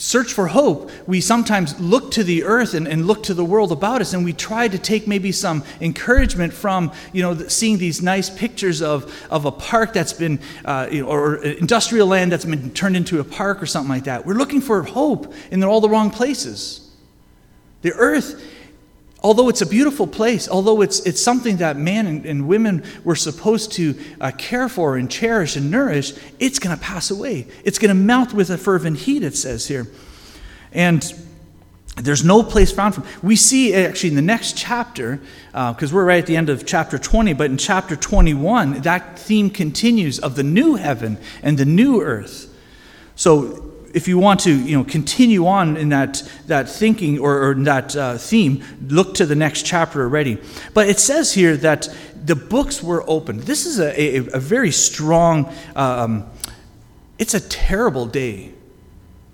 search 0.00 0.32
for 0.32 0.46
hope, 0.46 0.90
we 1.06 1.20
sometimes 1.20 1.78
look 1.78 2.10
to 2.10 2.24
the 2.24 2.42
earth 2.42 2.72
and, 2.72 2.88
and, 2.88 3.06
look 3.06 3.22
to 3.22 3.34
the 3.34 3.44
world 3.44 3.70
about 3.70 4.00
us, 4.00 4.14
and 4.14 4.24
we 4.24 4.32
try 4.32 4.66
to 4.66 4.78
take 4.78 5.06
maybe 5.06 5.30
some 5.30 5.62
encouragement 5.82 6.54
from, 6.54 6.90
you 7.12 7.22
know, 7.22 7.36
seeing 7.48 7.76
these 7.76 8.00
nice 8.00 8.30
pictures 8.30 8.80
of, 8.80 9.14
of 9.30 9.44
a 9.44 9.52
park 9.52 9.92
that's 9.92 10.14
been, 10.14 10.40
uh, 10.64 10.88
you 10.90 11.02
know, 11.02 11.08
or 11.08 11.36
industrial 11.44 12.06
land 12.06 12.32
that's 12.32 12.46
been 12.46 12.70
turned 12.70 12.96
into 12.96 13.20
a 13.20 13.24
park 13.24 13.62
or 13.62 13.66
something 13.66 13.90
like 13.90 14.04
that. 14.04 14.24
We're 14.24 14.34
looking 14.34 14.62
for 14.62 14.82
hope 14.82 15.34
in 15.50 15.62
all 15.62 15.82
the 15.82 15.90
wrong 15.90 16.10
places. 16.10 16.90
The 17.82 17.92
earth 17.92 18.42
although 19.22 19.48
it's 19.48 19.60
a 19.60 19.66
beautiful 19.66 20.06
place, 20.06 20.48
although 20.48 20.80
it's, 20.80 21.00
it's 21.00 21.20
something 21.20 21.58
that 21.58 21.76
men 21.76 22.06
and, 22.06 22.26
and 22.26 22.48
women 22.48 22.82
were 23.04 23.16
supposed 23.16 23.72
to 23.72 23.98
uh, 24.20 24.30
care 24.36 24.68
for 24.68 24.96
and 24.96 25.10
cherish 25.10 25.56
and 25.56 25.70
nourish, 25.70 26.12
it's 26.38 26.58
going 26.58 26.76
to 26.76 26.82
pass 26.82 27.10
away. 27.10 27.46
It's 27.64 27.78
going 27.78 27.90
to 27.90 27.94
melt 27.94 28.32
with 28.32 28.50
a 28.50 28.58
fervent 28.58 28.98
heat, 28.98 29.22
it 29.22 29.36
says 29.36 29.66
here. 29.66 29.86
And 30.72 31.12
there's 31.96 32.24
no 32.24 32.42
place 32.42 32.72
found 32.72 32.94
for 32.94 33.02
We 33.22 33.36
see 33.36 33.74
actually 33.74 34.10
in 34.10 34.16
the 34.16 34.22
next 34.22 34.56
chapter, 34.56 35.20
because 35.52 35.92
uh, 35.92 35.94
we're 35.94 36.04
right 36.04 36.20
at 36.20 36.26
the 36.26 36.36
end 36.36 36.48
of 36.48 36.64
chapter 36.64 36.98
20, 36.98 37.34
but 37.34 37.50
in 37.50 37.58
chapter 37.58 37.96
21, 37.96 38.82
that 38.82 39.18
theme 39.18 39.50
continues 39.50 40.18
of 40.18 40.36
the 40.36 40.42
new 40.42 40.76
heaven 40.76 41.18
and 41.42 41.58
the 41.58 41.64
new 41.64 42.00
earth. 42.00 42.46
So 43.16 43.69
if 43.92 44.06
you 44.06 44.18
want 44.18 44.40
to 44.40 44.54
you 44.54 44.76
know, 44.76 44.84
continue 44.84 45.46
on 45.46 45.76
in 45.76 45.88
that, 45.88 46.22
that 46.46 46.68
thinking 46.68 47.18
or, 47.18 47.50
or 47.50 47.54
that 47.54 47.96
uh, 47.96 48.18
theme, 48.18 48.62
look 48.86 49.14
to 49.14 49.26
the 49.26 49.34
next 49.34 49.66
chapter 49.66 50.02
already. 50.02 50.38
But 50.74 50.88
it 50.88 50.98
says 50.98 51.32
here 51.32 51.56
that 51.58 51.88
the 52.24 52.36
books 52.36 52.82
were 52.82 53.04
opened. 53.08 53.42
This 53.42 53.66
is 53.66 53.80
a, 53.80 54.16
a, 54.16 54.16
a 54.34 54.40
very 54.40 54.70
strong, 54.70 55.52
um, 55.74 56.28
it's 57.18 57.34
a 57.34 57.40
terrible 57.40 58.06
day. 58.06 58.52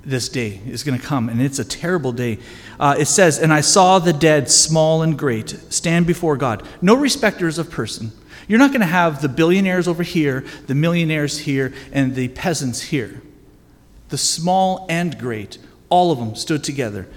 This 0.05 0.29
day 0.29 0.61
is 0.65 0.85
going 0.85 0.97
to 0.97 1.05
come, 1.05 1.29
and 1.29 1.43
it's 1.43 1.59
a 1.59 1.65
terrible 1.65 2.13
day. 2.13 2.39
Uh, 2.79 2.95
it 2.97 3.07
says, 3.07 3.41
And 3.41 3.53
I 3.53 3.61
saw 3.61 3.99
the 3.99 4.13
dead, 4.13 4.49
small 4.49 5.03
and 5.03 5.19
great, 5.19 5.51
stand 5.69 6.07
before 6.07 6.37
God. 6.37 6.65
No 6.81 6.95
respecters 6.95 7.59
of 7.59 7.73
person. 7.73 8.13
You're 8.47 8.61
not 8.61 8.71
going 8.71 8.83
to 8.83 8.87
have 8.87 9.21
the 9.21 9.29
billionaires 9.29 9.89
over 9.89 10.05
here, 10.05 10.45
the 10.69 10.77
millionaires 10.77 11.39
here, 11.39 11.75
and 11.91 12.15
the 12.15 12.29
peasants 12.29 12.81
here. 12.81 13.21
The 14.09 14.19
small 14.19 14.87
and 14.89 15.19
great, 15.19 15.59
all 15.89 16.13
of 16.13 16.19
them 16.19 16.35
stood 16.35 16.63
together 16.63 17.09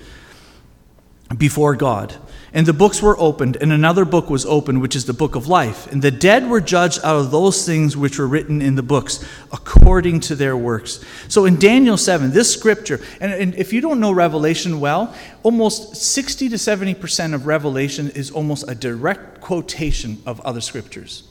before 1.38 1.75
God. 1.75 2.15
And 2.51 2.65
the 2.65 2.74
books 2.74 3.00
were 3.00 3.15
opened, 3.19 3.58
and 3.58 3.72
another 3.72 4.03
book 4.03 4.29
was 4.29 4.43
opened, 4.46 4.81
which 4.81 4.96
is 4.96 5.05
the 5.05 5.13
book 5.13 5.36
of 5.36 5.48
life. 5.48 5.86
And 5.91 6.01
the 6.01 6.10
dead 6.10 6.50
were 6.50 6.60
judged 6.60 7.00
out 7.03 7.17
of 7.17 7.29
those 7.29 7.63
things 7.63 7.96
which 7.96 8.17
were 8.17 8.27
written 8.27 8.60
in 8.60 8.74
the 8.74 8.81
books, 8.81 9.24
according 9.51 10.22
to 10.22 10.36
their 10.36 10.58
works. 10.58 11.05
So 11.27 11.46
in 11.46 11.60
Daniel 11.60 11.96
7, 11.96 12.31
this 12.31 12.51
scripture, 12.51 13.00
and, 13.22 13.31
and 13.31 13.53
if 13.53 13.72
you 13.72 13.81
don't 13.81 14.00
know 14.00 14.12
Revelation 14.12 14.79
well, 14.79 15.13
almost 15.43 15.96
60 15.96 16.50
to 16.50 16.55
70% 16.55 17.36
of 17.36 17.46
Revelation 17.46 18.10
is 18.12 18.31
almost 18.31 18.67
a 18.67 18.74
direct 18.74 19.41
quotation 19.41 20.24
of 20.25 20.39
other 20.41 20.62
scriptures. 20.62 21.29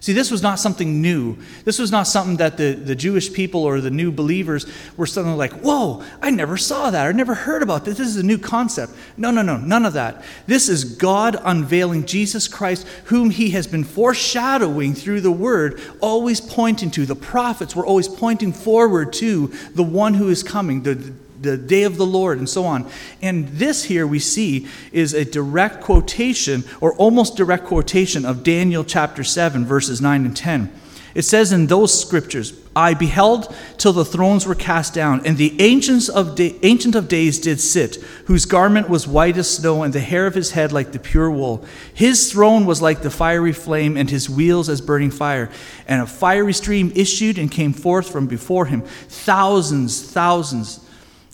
See, 0.00 0.12
this 0.12 0.30
was 0.30 0.42
not 0.42 0.58
something 0.58 1.02
new. 1.02 1.36
This 1.64 1.78
was 1.78 1.90
not 1.90 2.04
something 2.04 2.36
that 2.36 2.56
the, 2.56 2.74
the 2.74 2.94
Jewish 2.94 3.32
people 3.32 3.64
or 3.64 3.80
the 3.80 3.90
new 3.90 4.12
believers 4.12 4.64
were 4.96 5.06
suddenly 5.06 5.36
like, 5.36 5.52
whoa, 5.54 6.04
I 6.22 6.30
never 6.30 6.56
saw 6.56 6.90
that. 6.90 7.06
I 7.06 7.12
never 7.12 7.34
heard 7.34 7.62
about 7.62 7.84
this. 7.84 7.98
This 7.98 8.08
is 8.08 8.16
a 8.16 8.22
new 8.22 8.38
concept. 8.38 8.92
No, 9.16 9.30
no, 9.30 9.42
no, 9.42 9.56
none 9.56 9.84
of 9.84 9.94
that. 9.94 10.22
This 10.46 10.68
is 10.68 10.84
God 10.84 11.36
unveiling 11.42 12.06
Jesus 12.06 12.46
Christ, 12.46 12.86
whom 13.06 13.30
he 13.30 13.50
has 13.50 13.66
been 13.66 13.84
foreshadowing 13.84 14.94
through 14.94 15.20
the 15.22 15.32
word, 15.32 15.80
always 16.00 16.40
pointing 16.40 16.90
to. 16.92 17.04
The 17.04 17.16
prophets 17.16 17.74
were 17.74 17.86
always 17.86 18.08
pointing 18.08 18.52
forward 18.52 19.12
to 19.14 19.48
the 19.74 19.82
one 19.82 20.14
who 20.14 20.28
is 20.28 20.42
coming, 20.44 20.84
the, 20.84 21.12
the 21.40 21.56
day 21.56 21.82
of 21.82 21.96
the 21.96 22.06
Lord, 22.06 22.38
and 22.38 22.48
so 22.48 22.64
on. 22.64 22.90
And 23.22 23.48
this 23.48 23.84
here 23.84 24.06
we 24.06 24.18
see 24.18 24.66
is 24.92 25.14
a 25.14 25.24
direct 25.24 25.82
quotation, 25.82 26.64
or 26.80 26.94
almost 26.94 27.36
direct 27.36 27.64
quotation, 27.64 28.24
of 28.24 28.42
Daniel 28.42 28.84
chapter 28.84 29.24
7, 29.24 29.64
verses 29.64 30.00
9 30.00 30.24
and 30.24 30.36
10. 30.36 30.72
It 31.14 31.22
says 31.22 31.52
in 31.52 31.66
those 31.66 31.98
scriptures, 31.98 32.52
I 32.76 32.94
beheld 32.94 33.52
till 33.76 33.92
the 33.92 34.04
thrones 34.04 34.46
were 34.46 34.54
cast 34.54 34.94
down, 34.94 35.26
and 35.26 35.36
the 35.36 35.60
ancients 35.60 36.08
of 36.08 36.38
ancient 36.38 36.94
of 36.94 37.08
days 37.08 37.40
did 37.40 37.60
sit, 37.60 37.96
whose 38.26 38.44
garment 38.44 38.88
was 38.88 39.08
white 39.08 39.36
as 39.36 39.50
snow, 39.50 39.82
and 39.82 39.92
the 39.92 40.00
hair 40.00 40.26
of 40.28 40.36
his 40.36 40.52
head 40.52 40.70
like 40.70 40.92
the 40.92 41.00
pure 41.00 41.30
wool. 41.30 41.64
His 41.92 42.30
throne 42.30 42.66
was 42.66 42.80
like 42.80 43.02
the 43.02 43.10
fiery 43.10 43.52
flame, 43.52 43.96
and 43.96 44.08
his 44.08 44.30
wheels 44.30 44.68
as 44.68 44.80
burning 44.80 45.10
fire. 45.10 45.50
And 45.88 46.02
a 46.02 46.06
fiery 46.06 46.52
stream 46.52 46.92
issued 46.94 47.36
and 47.36 47.50
came 47.50 47.72
forth 47.72 48.10
from 48.10 48.26
before 48.26 48.66
him. 48.66 48.82
Thousands, 48.82 50.00
thousands 50.00 50.87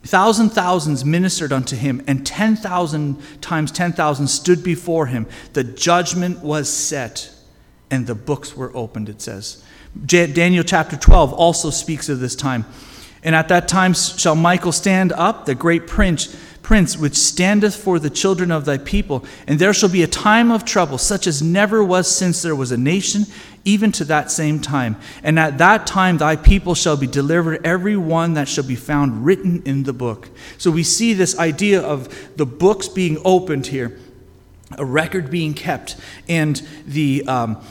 Thousand 0.04 0.50
thousands 0.50 1.04
ministered 1.04 1.52
unto 1.52 1.76
him, 1.76 2.02
and 2.06 2.26
10,000 2.26 3.40
times 3.40 3.72
10,000 3.72 4.26
stood 4.26 4.62
before 4.62 5.06
him. 5.06 5.26
The 5.54 5.64
judgment 5.64 6.40
was 6.40 6.68
set, 6.70 7.30
and 7.90 8.06
the 8.06 8.14
books 8.14 8.54
were 8.54 8.70
opened, 8.76 9.08
it 9.08 9.22
says. 9.22 9.64
Daniel 10.06 10.64
chapter 10.64 10.96
12 10.96 11.32
also 11.32 11.70
speaks 11.70 12.08
of 12.08 12.20
this 12.20 12.36
time. 12.36 12.66
And 13.24 13.34
at 13.34 13.48
that 13.48 13.66
time 13.68 13.94
shall 13.94 14.34
Michael 14.34 14.72
stand 14.72 15.12
up, 15.12 15.46
the 15.46 15.54
great 15.54 15.86
prince, 15.86 16.36
prince 16.62 16.96
which 16.96 17.16
standeth 17.16 17.74
for 17.74 17.98
the 17.98 18.10
children 18.10 18.50
of 18.50 18.66
thy 18.66 18.78
people. 18.78 19.24
And 19.46 19.58
there 19.58 19.72
shall 19.72 19.88
be 19.88 20.02
a 20.02 20.06
time 20.06 20.50
of 20.50 20.64
trouble, 20.64 20.98
such 20.98 21.26
as 21.26 21.42
never 21.42 21.82
was 21.82 22.06
since 22.06 22.42
there 22.42 22.54
was 22.54 22.70
a 22.70 22.76
nation, 22.76 23.24
even 23.64 23.92
to 23.92 24.04
that 24.04 24.30
same 24.30 24.60
time. 24.60 24.96
And 25.22 25.38
at 25.38 25.56
that 25.58 25.86
time 25.86 26.18
thy 26.18 26.36
people 26.36 26.74
shall 26.74 26.98
be 26.98 27.06
delivered, 27.06 27.64
every 27.64 27.96
one 27.96 28.34
that 28.34 28.46
shall 28.46 28.64
be 28.64 28.76
found 28.76 29.24
written 29.24 29.62
in 29.64 29.84
the 29.84 29.94
book. 29.94 30.28
So 30.58 30.70
we 30.70 30.82
see 30.82 31.14
this 31.14 31.38
idea 31.38 31.80
of 31.80 32.36
the 32.36 32.46
books 32.46 32.88
being 32.88 33.18
opened 33.24 33.68
here, 33.68 33.98
a 34.76 34.84
record 34.84 35.30
being 35.30 35.54
kept, 35.54 35.96
and 36.28 36.60
the 36.86 37.24
um, 37.26 37.62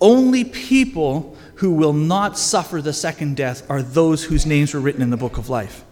only 0.00 0.44
people 0.44 1.36
who 1.62 1.70
will 1.70 1.92
not 1.92 2.36
suffer 2.36 2.82
the 2.82 2.92
second 2.92 3.36
death 3.36 3.62
are 3.70 3.82
those 3.82 4.24
whose 4.24 4.44
names 4.44 4.74
were 4.74 4.80
written 4.80 5.00
in 5.00 5.10
the 5.10 5.16
book 5.16 5.38
of 5.38 5.48
life. 5.48 5.84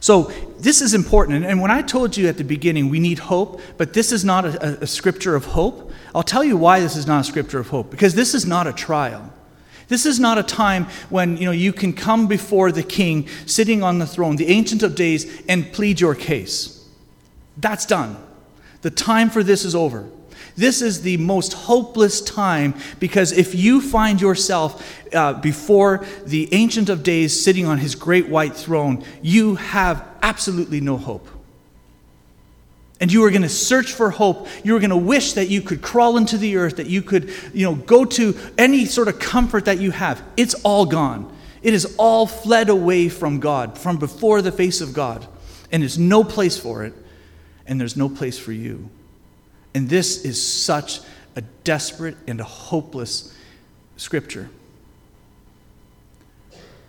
So, 0.00 0.32
this 0.58 0.80
is 0.80 0.94
important. 0.94 1.44
And 1.44 1.60
when 1.60 1.70
I 1.70 1.82
told 1.82 2.16
you 2.16 2.26
at 2.26 2.38
the 2.38 2.44
beginning 2.44 2.88
we 2.88 3.00
need 3.00 3.18
hope, 3.18 3.60
but 3.76 3.92
this 3.92 4.12
is 4.12 4.24
not 4.24 4.46
a, 4.46 4.82
a, 4.82 4.86
scripture 4.86 5.34
of 5.34 5.44
hope, 5.44 5.92
I'll 6.14 6.22
tell 6.22 6.42
you 6.42 6.56
why 6.56 6.80
this 6.80 6.96
is 6.96 7.06
not 7.06 7.20
a 7.20 7.24
scripture 7.24 7.58
of 7.58 7.68
hope. 7.68 7.90
Because 7.90 8.14
this 8.14 8.32
is 8.32 8.46
not 8.46 8.66
a 8.66 8.72
trial. 8.72 9.30
This 9.88 10.06
is 10.06 10.18
not 10.18 10.38
a 10.38 10.42
time 10.42 10.86
when 11.10 11.36
you, 11.36 11.44
know, 11.44 11.52
you 11.52 11.74
can 11.74 11.92
come 11.92 12.26
before 12.26 12.72
the 12.72 12.82
king 12.82 13.28
sitting 13.44 13.82
on 13.82 13.98
the 13.98 14.06
throne, 14.06 14.36
the 14.36 14.48
Ancient 14.48 14.82
of 14.82 14.94
Days, 14.94 15.42
and 15.50 15.70
plead 15.70 16.00
your 16.00 16.14
case. 16.14 16.88
That's 17.58 17.84
done. 17.84 18.16
The 18.80 18.90
time 18.90 19.28
for 19.28 19.42
this 19.42 19.66
is 19.66 19.74
over. 19.74 20.08
This 20.56 20.82
is 20.82 21.02
the 21.02 21.16
most 21.16 21.52
hopeless 21.52 22.20
time 22.20 22.74
because 23.00 23.32
if 23.32 23.54
you 23.54 23.80
find 23.80 24.20
yourself 24.20 25.02
uh, 25.12 25.34
before 25.34 26.04
the 26.24 26.52
Ancient 26.54 26.88
of 26.88 27.02
Days 27.02 27.42
sitting 27.42 27.66
on 27.66 27.78
his 27.78 27.94
great 27.94 28.28
white 28.28 28.54
throne, 28.54 29.04
you 29.20 29.56
have 29.56 30.06
absolutely 30.22 30.80
no 30.80 30.96
hope. 30.96 31.28
And 33.00 33.12
you 33.12 33.24
are 33.24 33.30
going 33.30 33.42
to 33.42 33.48
search 33.48 33.92
for 33.92 34.10
hope. 34.10 34.46
You 34.62 34.76
are 34.76 34.78
going 34.78 34.90
to 34.90 34.96
wish 34.96 35.32
that 35.32 35.48
you 35.48 35.60
could 35.60 35.82
crawl 35.82 36.16
into 36.16 36.38
the 36.38 36.56
earth, 36.56 36.76
that 36.76 36.86
you 36.86 37.02
could, 37.02 37.30
you 37.52 37.66
know, 37.66 37.74
go 37.74 38.04
to 38.04 38.36
any 38.56 38.86
sort 38.86 39.08
of 39.08 39.18
comfort 39.18 39.64
that 39.64 39.80
you 39.80 39.90
have. 39.90 40.22
It's 40.36 40.54
all 40.62 40.86
gone. 40.86 41.30
It 41.62 41.74
is 41.74 41.96
all 41.98 42.26
fled 42.26 42.68
away 42.68 43.08
from 43.08 43.40
God, 43.40 43.76
from 43.76 43.96
before 43.96 44.42
the 44.42 44.52
face 44.52 44.80
of 44.80 44.94
God. 44.94 45.26
And 45.72 45.82
there's 45.82 45.98
no 45.98 46.22
place 46.22 46.56
for 46.56 46.84
it, 46.84 46.94
and 47.66 47.80
there's 47.80 47.96
no 47.96 48.08
place 48.08 48.38
for 48.38 48.52
you. 48.52 48.88
And 49.74 49.88
this 49.88 50.24
is 50.24 50.40
such 50.40 51.00
a 51.36 51.42
desperate 51.64 52.16
and 52.26 52.40
a 52.40 52.44
hopeless 52.44 53.36
scripture 53.96 54.48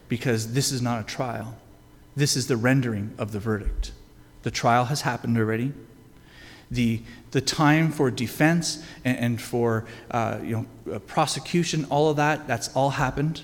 because 0.07 0.53
this 0.53 0.71
is 0.71 0.81
not 0.81 1.01
a 1.01 1.03
trial. 1.03 1.57
This 2.15 2.37
is 2.37 2.47
the 2.47 2.57
rendering 2.57 3.13
of 3.17 3.31
the 3.31 3.39
verdict. 3.39 3.91
The 4.43 4.51
trial 4.51 4.85
has 4.85 5.01
happened 5.01 5.37
already. 5.37 5.73
The, 6.69 7.01
the 7.31 7.41
time 7.41 7.91
for 7.91 8.09
defense 8.11 8.83
and, 9.03 9.17
and 9.17 9.41
for 9.41 9.85
uh, 10.11 10.39
you 10.43 10.55
know, 10.85 10.95
uh, 10.95 10.99
prosecution, 10.99 11.85
all 11.85 12.09
of 12.09 12.17
that, 12.17 12.47
that's 12.47 12.69
all 12.75 12.91
happened. 12.91 13.41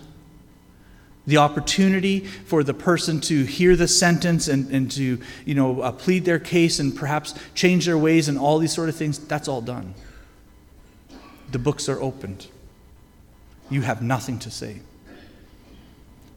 The 1.31 1.37
opportunity 1.37 2.19
for 2.19 2.61
the 2.61 2.73
person 2.73 3.21
to 3.21 3.45
hear 3.45 3.77
the 3.77 3.87
sentence 3.87 4.49
and, 4.49 4.69
and 4.69 4.91
to 4.91 5.17
you 5.45 5.55
know, 5.55 5.79
uh, 5.79 5.93
plead 5.93 6.25
their 6.25 6.39
case 6.39 6.77
and 6.77 6.93
perhaps 6.93 7.33
change 7.55 7.85
their 7.85 7.97
ways 7.97 8.27
and 8.27 8.37
all 8.37 8.59
these 8.59 8.73
sort 8.73 8.89
of 8.89 8.97
things, 8.97 9.17
that's 9.17 9.47
all 9.47 9.61
done. 9.61 9.93
The 11.49 11.57
books 11.57 11.87
are 11.87 12.01
opened. 12.01 12.47
You 13.69 13.83
have 13.83 14.01
nothing 14.01 14.39
to 14.39 14.51
say. 14.51 14.81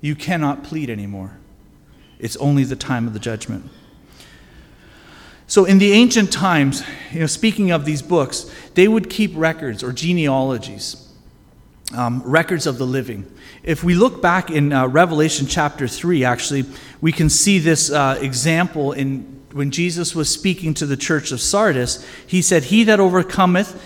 You 0.00 0.14
cannot 0.14 0.62
plead 0.62 0.88
anymore. 0.88 1.38
It's 2.20 2.36
only 2.36 2.62
the 2.62 2.76
time 2.76 3.08
of 3.08 3.14
the 3.14 3.18
judgment. 3.18 3.72
So, 5.48 5.64
in 5.64 5.78
the 5.78 5.90
ancient 5.90 6.32
times, 6.32 6.84
you 7.10 7.18
know, 7.18 7.26
speaking 7.26 7.72
of 7.72 7.84
these 7.84 8.00
books, 8.00 8.48
they 8.74 8.86
would 8.86 9.10
keep 9.10 9.32
records 9.34 9.82
or 9.82 9.90
genealogies, 9.90 11.03
um, 11.92 12.22
records 12.24 12.66
of 12.66 12.78
the 12.78 12.86
living. 12.86 13.30
If 13.62 13.84
we 13.84 13.94
look 13.94 14.22
back 14.22 14.50
in 14.50 14.72
uh, 14.72 14.86
Revelation 14.86 15.46
chapter 15.46 15.86
3, 15.86 16.24
actually, 16.24 16.64
we 17.00 17.12
can 17.12 17.28
see 17.28 17.58
this 17.58 17.90
uh, 17.90 18.18
example 18.20 18.92
in 18.92 19.34
when 19.52 19.70
Jesus 19.70 20.16
was 20.16 20.28
speaking 20.28 20.74
to 20.74 20.86
the 20.86 20.96
church 20.96 21.30
of 21.30 21.40
Sardis. 21.40 22.04
He 22.26 22.42
said, 22.42 22.64
He 22.64 22.82
that 22.84 22.98
overcometh, 22.98 23.80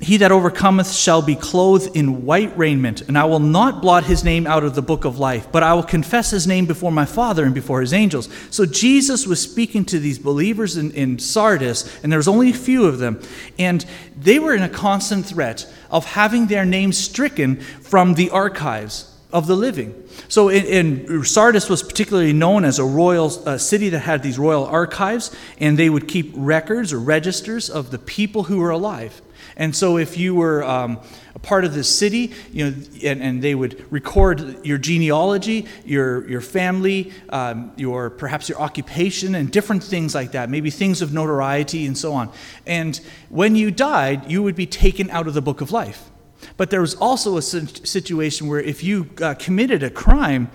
he 0.00 0.16
that 0.16 0.32
overcometh 0.32 0.92
shall 0.92 1.20
be 1.20 1.36
clothed 1.36 1.94
in 1.94 2.24
white 2.24 2.56
raiment, 2.56 3.02
and 3.02 3.18
I 3.18 3.24
will 3.24 3.38
not 3.38 3.82
blot 3.82 4.04
his 4.04 4.24
name 4.24 4.46
out 4.46 4.64
of 4.64 4.74
the 4.74 4.80
book 4.80 5.04
of 5.04 5.18
life, 5.18 5.48
but 5.52 5.62
I 5.62 5.74
will 5.74 5.82
confess 5.82 6.30
his 6.30 6.46
name 6.46 6.64
before 6.64 6.90
my 6.90 7.04
Father 7.04 7.44
and 7.44 7.54
before 7.54 7.82
his 7.82 7.92
angels. 7.92 8.30
So 8.50 8.64
Jesus 8.64 9.26
was 9.26 9.42
speaking 9.42 9.84
to 9.86 9.98
these 9.98 10.18
believers 10.18 10.78
in, 10.78 10.90
in 10.92 11.18
Sardis, 11.18 12.02
and 12.02 12.10
there 12.10 12.18
was 12.18 12.28
only 12.28 12.48
a 12.48 12.54
few 12.54 12.86
of 12.86 12.98
them, 12.98 13.20
and 13.58 13.84
they 14.18 14.38
were 14.38 14.54
in 14.54 14.62
a 14.62 14.70
constant 14.70 15.26
threat 15.26 15.70
of 15.90 16.06
having 16.06 16.46
their 16.46 16.64
names 16.64 16.96
stricken 16.96 17.56
from 17.60 18.14
the 18.14 18.30
archives 18.30 19.14
of 19.32 19.46
the 19.46 19.56
living. 19.56 19.94
So, 20.28 20.48
in, 20.48 21.06
in, 21.06 21.24
Sardis 21.24 21.68
was 21.68 21.82
particularly 21.82 22.32
known 22.32 22.64
as 22.64 22.78
a 22.78 22.84
royal 22.84 23.30
uh, 23.46 23.58
city 23.58 23.90
that 23.90 24.00
had 24.00 24.22
these 24.22 24.38
royal 24.38 24.64
archives, 24.64 25.34
and 25.58 25.78
they 25.78 25.90
would 25.90 26.08
keep 26.08 26.32
records 26.34 26.92
or 26.92 26.98
registers 26.98 27.68
of 27.68 27.90
the 27.90 27.98
people 27.98 28.44
who 28.44 28.58
were 28.58 28.70
alive. 28.70 29.20
And 29.60 29.76
so, 29.76 29.98
if 29.98 30.16
you 30.16 30.34
were 30.34 30.64
um, 30.64 30.98
a 31.34 31.38
part 31.38 31.66
of 31.66 31.74
the 31.74 31.84
city, 31.84 32.32
you 32.50 32.64
know, 32.64 32.76
and, 33.04 33.22
and 33.22 33.42
they 33.42 33.54
would 33.54 33.84
record 33.92 34.64
your 34.64 34.78
genealogy, 34.78 35.66
your, 35.84 36.26
your 36.26 36.40
family, 36.40 37.12
um, 37.28 37.70
your 37.76 38.08
perhaps 38.08 38.48
your 38.48 38.58
occupation, 38.58 39.34
and 39.34 39.52
different 39.52 39.84
things 39.84 40.14
like 40.14 40.32
that, 40.32 40.48
maybe 40.48 40.70
things 40.70 41.02
of 41.02 41.12
notoriety 41.12 41.84
and 41.84 41.96
so 41.96 42.14
on. 42.14 42.32
And 42.66 42.98
when 43.28 43.54
you 43.54 43.70
died, 43.70 44.30
you 44.30 44.42
would 44.42 44.56
be 44.56 44.64
taken 44.64 45.10
out 45.10 45.28
of 45.28 45.34
the 45.34 45.42
book 45.42 45.60
of 45.60 45.70
life. 45.70 46.10
But 46.56 46.70
there 46.70 46.80
was 46.80 46.94
also 46.94 47.36
a 47.36 47.42
situation 47.42 48.46
where 48.46 48.60
if 48.60 48.82
you 48.82 49.10
uh, 49.20 49.34
committed 49.34 49.82
a 49.82 49.90
crime, 49.90 50.50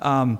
um, 0.00 0.38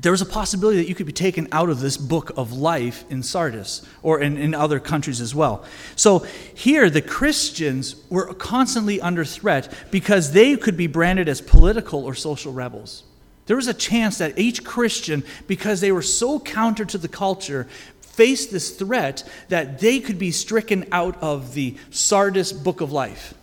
there 0.00 0.12
was 0.12 0.22
a 0.22 0.26
possibility 0.26 0.78
that 0.78 0.88
you 0.88 0.94
could 0.94 1.06
be 1.06 1.12
taken 1.12 1.48
out 1.50 1.68
of 1.68 1.80
this 1.80 1.96
book 1.96 2.30
of 2.36 2.52
life 2.52 3.04
in 3.10 3.22
Sardis 3.22 3.82
or 4.02 4.20
in, 4.20 4.36
in 4.36 4.54
other 4.54 4.78
countries 4.78 5.20
as 5.20 5.34
well. 5.34 5.64
So 5.96 6.20
here, 6.54 6.88
the 6.88 7.02
Christians 7.02 7.96
were 8.08 8.32
constantly 8.34 9.00
under 9.00 9.24
threat 9.24 9.72
because 9.90 10.32
they 10.32 10.56
could 10.56 10.76
be 10.76 10.86
branded 10.86 11.28
as 11.28 11.40
political 11.40 12.04
or 12.04 12.14
social 12.14 12.52
rebels. 12.52 13.02
There 13.46 13.56
was 13.56 13.66
a 13.66 13.74
chance 13.74 14.18
that 14.18 14.38
each 14.38 14.62
Christian, 14.62 15.24
because 15.48 15.80
they 15.80 15.90
were 15.90 16.02
so 16.02 16.38
counter 16.38 16.84
to 16.84 16.98
the 16.98 17.08
culture, 17.08 17.66
faced 18.00 18.52
this 18.52 18.70
threat 18.70 19.28
that 19.48 19.80
they 19.80 19.98
could 19.98 20.18
be 20.18 20.30
stricken 20.30 20.86
out 20.92 21.20
of 21.20 21.54
the 21.54 21.76
Sardis 21.90 22.52
book 22.52 22.80
of 22.80 22.92
life. 22.92 23.34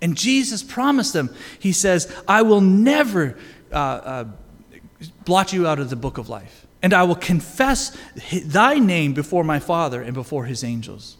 And 0.00 0.16
Jesus 0.16 0.62
promised 0.62 1.12
them, 1.12 1.34
He 1.58 1.72
says, 1.72 2.10
I 2.26 2.42
will 2.42 2.62
never. 2.62 3.36
Uh, 3.70 3.76
uh, 3.76 4.24
blot 5.24 5.52
you 5.52 5.66
out 5.66 5.78
of 5.78 5.90
the 5.90 5.96
book 5.96 6.18
of 6.18 6.28
life. 6.28 6.66
And 6.82 6.94
I 6.94 7.02
will 7.02 7.14
confess 7.14 7.96
thy 8.44 8.78
name 8.78 9.12
before 9.12 9.44
my 9.44 9.58
Father 9.58 10.02
and 10.02 10.14
before 10.14 10.46
his 10.46 10.64
angels. 10.64 11.16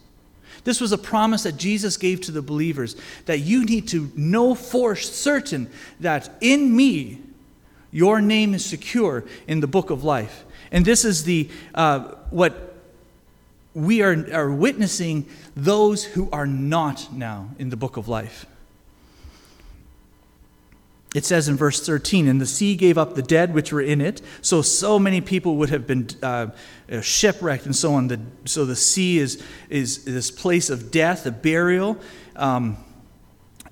This 0.63 0.79
was 0.79 0.91
a 0.91 0.97
promise 0.97 1.43
that 1.43 1.57
Jesus 1.57 1.97
gave 1.97 2.21
to 2.21 2.31
the 2.31 2.41
believers 2.41 2.95
that 3.25 3.39
you 3.39 3.65
need 3.65 3.87
to 3.89 4.11
know 4.15 4.53
for 4.53 4.95
certain 4.95 5.69
that 5.99 6.29
in 6.41 6.75
me, 6.75 7.19
your 7.91 8.21
name 8.21 8.53
is 8.53 8.65
secure 8.65 9.23
in 9.47 9.59
the 9.59 9.67
book 9.67 9.89
of 9.89 10.03
life. 10.03 10.45
And 10.71 10.85
this 10.85 11.03
is 11.03 11.23
the, 11.23 11.49
uh, 11.73 11.99
what 12.29 12.75
we 13.73 14.01
are, 14.01 14.27
are 14.33 14.51
witnessing 14.51 15.25
those 15.55 16.03
who 16.03 16.29
are 16.31 16.47
not 16.47 17.11
now 17.13 17.49
in 17.57 17.69
the 17.69 17.77
book 17.77 17.97
of 17.97 18.07
life. 18.07 18.45
It 21.13 21.25
says 21.25 21.49
in 21.49 21.57
verse 21.57 21.85
13, 21.85 22.27
and 22.29 22.39
the 22.39 22.45
sea 22.45 22.75
gave 22.75 22.97
up 22.97 23.15
the 23.15 23.21
dead 23.21 23.53
which 23.53 23.73
were 23.73 23.81
in 23.81 23.99
it. 23.99 24.21
So, 24.41 24.61
so 24.61 24.97
many 24.97 25.19
people 25.19 25.57
would 25.57 25.69
have 25.69 25.85
been 25.85 26.07
uh, 26.23 26.47
uh, 26.89 27.01
shipwrecked 27.01 27.65
and 27.65 27.75
so 27.75 27.95
on. 27.95 28.07
The, 28.07 28.21
so, 28.45 28.63
the 28.63 28.77
sea 28.77 29.19
is, 29.19 29.43
is 29.69 30.05
this 30.05 30.31
place 30.31 30.69
of 30.69 30.89
death, 30.89 31.25
a 31.25 31.31
burial. 31.31 31.97
Um, 32.37 32.77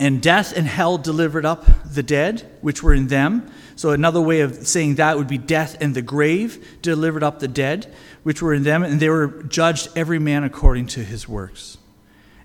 and 0.01 0.21
death 0.21 0.55
and 0.55 0.67
hell 0.67 0.97
delivered 0.97 1.45
up 1.45 1.65
the 1.85 2.03
dead 2.03 2.49
which 2.59 2.83
were 2.83 2.93
in 2.93 3.07
them. 3.07 3.49
So, 3.77 3.91
another 3.91 4.19
way 4.19 4.41
of 4.41 4.67
saying 4.67 4.95
that 4.95 5.17
would 5.17 5.29
be 5.29 5.37
death 5.37 5.77
and 5.79 5.95
the 5.95 6.01
grave 6.01 6.81
delivered 6.81 7.23
up 7.23 7.39
the 7.39 7.47
dead 7.47 7.93
which 8.23 8.41
were 8.41 8.53
in 8.53 8.63
them. 8.63 8.83
And 8.83 8.99
they 8.99 9.09
were 9.09 9.43
judged 9.43 9.87
every 9.95 10.19
man 10.19 10.43
according 10.43 10.87
to 10.87 11.05
his 11.05 11.25
works. 11.29 11.77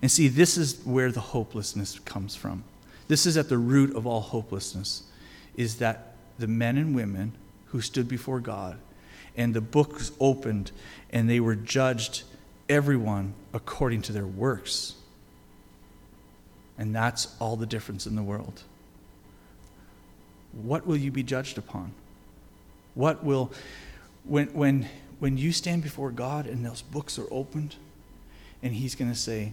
And 0.00 0.08
see, 0.08 0.28
this 0.28 0.56
is 0.56 0.80
where 0.84 1.10
the 1.10 1.20
hopelessness 1.20 1.98
comes 2.00 2.36
from. 2.36 2.62
This 3.08 3.26
is 3.26 3.36
at 3.36 3.48
the 3.48 3.58
root 3.58 3.94
of 3.94 4.06
all 4.06 4.20
hopelessness, 4.20 5.04
is 5.56 5.76
that 5.76 6.14
the 6.38 6.46
men 6.46 6.76
and 6.76 6.94
women 6.94 7.32
who 7.66 7.80
stood 7.80 8.08
before 8.08 8.40
God 8.40 8.78
and 9.36 9.54
the 9.54 9.60
books 9.60 10.12
opened 10.20 10.70
and 11.10 11.28
they 11.28 11.40
were 11.40 11.54
judged, 11.54 12.22
everyone 12.68 13.34
according 13.52 14.02
to 14.02 14.12
their 14.12 14.26
works. 14.26 14.94
And 16.78 16.94
that's 16.94 17.34
all 17.38 17.56
the 17.56 17.66
difference 17.66 18.06
in 18.06 18.16
the 18.16 18.22
world. 18.22 18.62
What 20.52 20.86
will 20.86 20.96
you 20.96 21.10
be 21.10 21.22
judged 21.22 21.58
upon? 21.58 21.92
What 22.94 23.24
will, 23.24 23.52
when, 24.24 24.46
when, 24.48 24.88
when 25.18 25.36
you 25.36 25.52
stand 25.52 25.82
before 25.82 26.10
God 26.10 26.46
and 26.46 26.64
those 26.64 26.82
books 26.82 27.18
are 27.18 27.26
opened, 27.30 27.76
and 28.62 28.72
He's 28.72 28.94
going 28.94 29.10
to 29.10 29.18
say, 29.18 29.52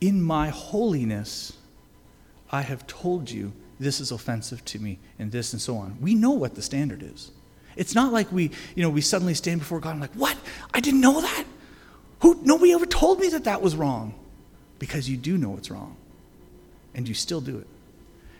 In 0.00 0.22
my 0.22 0.48
holiness, 0.48 1.56
I 2.54 2.62
have 2.62 2.86
told 2.86 3.32
you 3.32 3.52
this 3.80 3.98
is 3.98 4.12
offensive 4.12 4.64
to 4.66 4.78
me 4.78 5.00
and 5.18 5.32
this 5.32 5.52
and 5.52 5.60
so 5.60 5.76
on. 5.76 5.98
We 6.00 6.14
know 6.14 6.30
what 6.30 6.54
the 6.54 6.62
standard 6.62 7.02
is. 7.02 7.32
It's 7.74 7.96
not 7.96 8.12
like 8.12 8.30
we, 8.30 8.52
you 8.76 8.84
know, 8.84 8.90
we 8.90 9.00
suddenly 9.00 9.34
stand 9.34 9.58
before 9.58 9.80
God 9.80 9.90
and 9.90 10.00
like, 10.00 10.14
what? 10.14 10.36
I 10.72 10.78
didn't 10.78 11.00
know 11.00 11.20
that? 11.20 11.44
Who, 12.20 12.38
nobody 12.44 12.72
ever 12.72 12.86
told 12.86 13.18
me 13.18 13.28
that 13.30 13.42
that 13.42 13.60
was 13.60 13.74
wrong. 13.74 14.14
Because 14.78 15.10
you 15.10 15.16
do 15.16 15.36
know 15.36 15.56
it's 15.56 15.68
wrong. 15.68 15.96
And 16.94 17.08
you 17.08 17.14
still 17.14 17.40
do 17.40 17.58
it. 17.58 17.66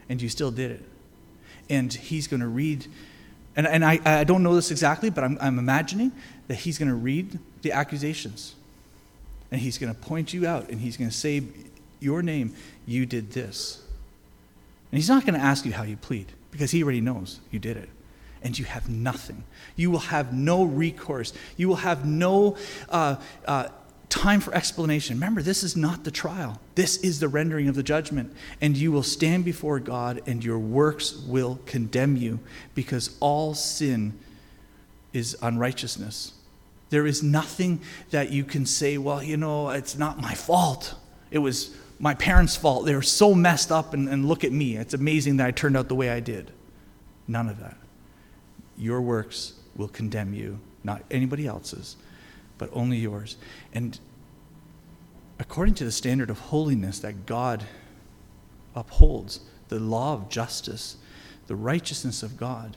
And 0.09 0.23
you 0.23 0.29
still 0.29 0.53
did 0.53 0.71
it. 0.71 0.85
And 1.69 1.93
he's 1.93 2.29
going 2.29 2.41
to 2.41 2.47
read, 2.47 2.87
and, 3.57 3.67
and 3.67 3.85
I, 3.85 3.99
I 4.05 4.23
don't 4.23 4.45
know 4.45 4.55
this 4.55 4.71
exactly, 4.71 5.11
but 5.11 5.25
I'm, 5.25 5.38
I'm 5.41 5.59
imagining 5.59 6.12
that 6.47 6.55
he's 6.55 6.79
going 6.79 6.88
to 6.88 6.95
read 6.95 7.41
the 7.62 7.73
accusations. 7.73 8.55
And 9.51 9.61
he's 9.61 9.77
going 9.77 9.93
to 9.93 10.01
point 10.01 10.33
you 10.33 10.47
out 10.47 10.69
and 10.69 10.81
he's 10.81 10.97
going 10.97 11.11
to 11.11 11.17
say, 11.17 11.43
Your 11.99 12.23
name, 12.23 12.55
you 12.87 13.07
did 13.07 13.33
this. 13.33 13.84
And 14.90 14.99
he's 14.99 15.09
not 15.09 15.27
going 15.27 15.35
to 15.35 15.44
ask 15.44 15.64
you 15.64 15.73
how 15.73 15.83
you 15.83 15.97
plead 15.97 16.33
because 16.51 16.70
he 16.70 16.83
already 16.83 17.01
knows 17.01 17.40
you 17.51 17.59
did 17.59 17.77
it. 17.77 17.88
And 18.42 18.59
you 18.59 18.64
have 18.66 18.88
nothing. 18.88 19.44
You 19.75 19.90
will 19.90 19.99
have 19.99 20.33
no 20.35 20.64
recourse. 20.64 21.33
You 21.57 21.68
will 21.68 21.77
have 21.77 22.05
no 22.05 22.57
uh, 22.90 23.16
uh, 23.47 23.68
time 24.14 24.40
for 24.40 24.55
explanation. 24.55 25.16
Remember, 25.16 25.42
this 25.42 25.64
is 25.64 25.77
not 25.77 26.05
the 26.05 26.11
trial, 26.11 26.61
this 26.75 26.99
is 26.99 27.20
the 27.20 27.29
rendering 27.29 27.68
of 27.68 27.75
the 27.75 27.83
judgment. 27.83 28.33
And 28.61 28.77
you 28.77 28.92
will 28.92 29.03
stand 29.03 29.44
before 29.44 29.81
God, 29.81 30.23
and 30.27 30.44
your 30.44 30.59
works 30.59 31.16
will 31.16 31.59
condemn 31.66 32.16
you 32.16 32.38
because 32.75 33.16
all 33.20 33.55
sin 33.55 34.18
is 35.12 35.37
unrighteousness. 35.42 36.35
There 36.90 37.07
is 37.07 37.23
nothing 37.23 37.81
that 38.11 38.31
you 38.31 38.44
can 38.44 38.66
say, 38.66 38.99
well, 38.99 39.23
you 39.23 39.37
know, 39.37 39.70
it's 39.70 39.97
not 39.97 40.20
my 40.20 40.35
fault. 40.35 40.94
It 41.31 41.38
was 41.38 41.75
my 42.05 42.12
parents' 42.12 42.55
fault. 42.55 42.85
They 42.85 42.95
were 42.95 43.01
so 43.01 43.35
messed 43.35 43.73
up, 43.73 43.95
and, 43.95 44.11
and 44.11 44.29
look 44.29 44.45
at 44.45 44.53
me. 44.53 44.77
It's 44.77 44.93
amazing 44.93 45.38
that 45.38 45.47
I 45.47 45.53
turned 45.53 45.75
out 45.75 45.88
the 45.88 45.95
way 45.95 46.11
I 46.11 46.21
did. 46.21 46.53
None 47.27 47.49
of 47.49 47.59
that. 47.61 47.79
Your 48.77 49.01
works 49.01 49.55
will 49.75 49.88
condemn 49.88 50.35
you, 50.35 50.61
not 50.83 51.03
anybody 51.11 51.47
else's, 51.47 51.97
but 52.59 52.69
only 52.75 52.99
yours. 52.99 53.38
And 53.73 53.99
according 55.38 55.77
to 55.77 55.87
the 55.87 55.90
standard 55.90 56.29
of 56.29 56.38
holiness 56.38 56.99
that 56.99 57.25
God 57.25 57.64
upholds, 58.75 59.40
the 59.69 59.79
law 59.81 60.12
of 60.12 60.29
justice, 60.29 60.99
the 61.47 61.57
righteousness 61.57 62.23
of 62.23 62.37
God, 62.37 62.77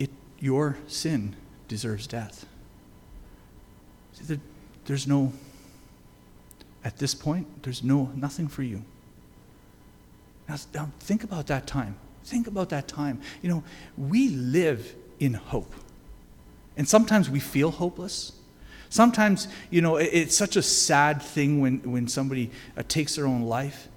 it, 0.00 0.10
your 0.40 0.78
sin 0.88 1.36
deserves 1.68 2.08
death. 2.08 2.44
See, 4.14 4.40
there's 4.86 5.06
no 5.06 5.32
at 6.86 6.98
this 6.98 7.16
point, 7.16 7.64
there's 7.64 7.82
no, 7.82 8.12
nothing 8.14 8.46
for 8.46 8.62
you. 8.62 8.84
Now, 10.48 10.54
now, 10.72 10.90
think 11.00 11.24
about 11.24 11.48
that 11.48 11.66
time. 11.66 11.96
Think 12.22 12.46
about 12.46 12.68
that 12.68 12.86
time. 12.86 13.20
You 13.42 13.48
know, 13.48 13.64
we 13.98 14.28
live 14.28 14.94
in 15.18 15.34
hope. 15.34 15.74
And 16.76 16.88
sometimes 16.88 17.28
we 17.28 17.40
feel 17.40 17.72
hopeless. 17.72 18.30
Sometimes, 18.88 19.48
you 19.68 19.82
know, 19.82 19.96
it, 19.96 20.10
it's 20.12 20.36
such 20.36 20.54
a 20.54 20.62
sad 20.62 21.20
thing 21.20 21.60
when, 21.60 21.78
when 21.90 22.06
somebody 22.06 22.52
uh, 22.76 22.84
takes 22.86 23.16
their 23.16 23.26
own 23.26 23.42
life 23.42 23.88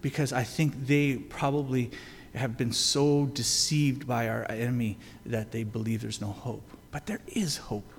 because 0.00 0.32
I 0.32 0.44
think 0.44 0.86
they 0.86 1.16
probably 1.16 1.90
have 2.34 2.56
been 2.56 2.72
so 2.72 3.26
deceived 3.26 4.06
by 4.06 4.30
our 4.30 4.50
enemy 4.50 4.96
that 5.26 5.52
they 5.52 5.62
believe 5.62 6.00
there's 6.00 6.22
no 6.22 6.32
hope. 6.32 6.62
But 6.90 7.04
there 7.04 7.20
is 7.26 7.58
hope. 7.58 7.92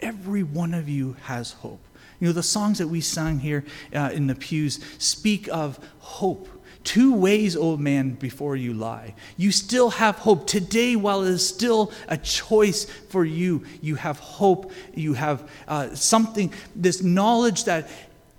Every 0.00 0.42
one 0.42 0.74
of 0.74 0.88
you 0.88 1.14
has 1.22 1.52
hope. 1.52 1.85
You 2.20 2.28
know, 2.28 2.32
the 2.32 2.42
songs 2.42 2.78
that 2.78 2.88
we 2.88 3.00
sang 3.00 3.40
here 3.40 3.64
uh, 3.94 4.10
in 4.12 4.26
the 4.26 4.34
pews 4.34 4.80
speak 4.98 5.48
of 5.48 5.78
hope. 5.98 6.48
Two 6.84 7.12
ways, 7.14 7.56
old 7.56 7.80
man, 7.80 8.10
before 8.10 8.54
you 8.54 8.72
lie. 8.72 9.16
You 9.36 9.50
still 9.50 9.90
have 9.90 10.18
hope. 10.18 10.46
Today, 10.46 10.94
while 10.94 11.24
it 11.24 11.30
is 11.30 11.46
still 11.46 11.92
a 12.06 12.16
choice 12.16 12.84
for 12.84 13.24
you, 13.24 13.64
you 13.82 13.96
have 13.96 14.20
hope. 14.20 14.70
You 14.94 15.14
have 15.14 15.50
uh, 15.66 15.96
something, 15.96 16.52
this 16.76 17.02
knowledge 17.02 17.64
that 17.64 17.88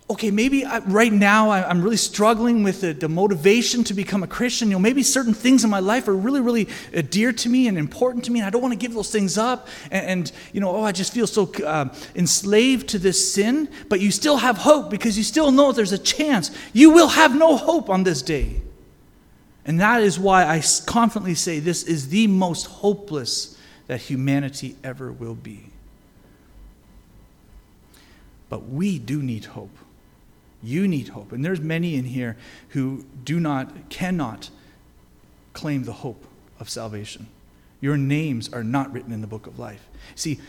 okay, 0.10 0.32
maybe 0.32 0.63
I, 0.63 0.80
right 0.80 1.12
now 1.12 1.50
I, 1.50 1.70
am 1.70 1.82
really 1.82 1.98
struggling 1.98 2.63
with 2.63 2.80
the, 2.80 2.93
the, 2.93 3.10
motivation 3.10 3.84
to 3.86 3.93
become 3.93 4.24
a 4.24 4.28
Christian. 4.28 4.70
You 4.70 4.76
know, 4.76 4.80
maybe 4.80 5.04
certain 5.04 5.34
things 5.34 5.65
in 5.65 5.70
my 5.70 5.80
life 5.80 6.08
are 6.08 6.15
really, 6.15 6.39
really 6.39 6.70
uh, 6.96 7.02
dear 7.10 7.34
to 7.34 7.50
me 7.50 7.67
and 7.67 7.78
important 7.78 8.24
to 8.26 8.32
me, 8.32 8.39
and 8.39 8.48
I 8.48 8.50
don't 8.50 8.62
want 8.62 8.72
to 8.72 8.78
give 8.78 8.93
those 8.93 9.12
things 9.12 9.38
up. 9.38 9.67
And, 9.91 10.06
and 10.06 10.32
you 10.54 10.62
know, 10.62 10.74
oh, 10.76 10.84
I 10.84 10.93
just 10.93 11.13
feel 11.13 11.28
so 11.28 11.52
uh, 11.65 11.93
enslaved 12.15 12.88
to 12.89 13.00
this 13.00 13.34
sin. 13.34 13.67
But 13.89 14.00
you 14.00 14.12
still 14.12 14.38
have 14.38 14.58
hope 14.58 14.89
because 14.89 15.17
you 15.17 15.24
still 15.24 15.52
know 15.52 15.74
there's 15.74 15.91
a 15.91 15.98
chance. 15.98 16.52
You 16.72 16.91
will 16.91 17.10
have 17.10 17.36
no 17.36 17.58
hope 17.58 17.89
on 17.89 18.04
this 18.04 18.22
day. 18.22 18.62
And 19.65 19.82
that 19.82 20.02
is 20.02 20.17
why 20.17 20.46
I 20.46 20.63
confidently 20.86 21.36
say 21.36 21.60
this 21.60 21.84
is 21.84 22.08
the 22.08 22.28
most 22.28 22.65
hopeless 22.67 23.58
that 23.88 24.00
humanity 24.00 24.78
ever 24.86 25.12
will 25.12 25.36
be. 25.36 25.65
But 28.48 28.70
we 28.70 28.98
do 28.98 29.22
need 29.22 29.43
hope. 29.43 29.78
You 30.63 30.88
need 30.88 31.10
hope. 31.10 31.32
And 31.32 31.46
there's 31.46 31.62
many 31.62 31.96
in 31.96 32.06
here 32.06 32.38
who 32.70 33.06
do 33.24 33.39
not, 33.39 33.89
cannot 33.89 34.50
claim 35.54 35.84
the 35.84 35.93
hope 35.93 36.26
of 36.60 36.70
salvation. 36.70 37.28
Your 37.80 37.98
names 37.98 38.52
are 38.52 38.63
not 38.63 38.91
written 38.91 39.12
in 39.12 39.22
the 39.22 39.28
book 39.28 39.48
of 39.48 39.60
life. 39.60 39.88
See, 40.15 40.39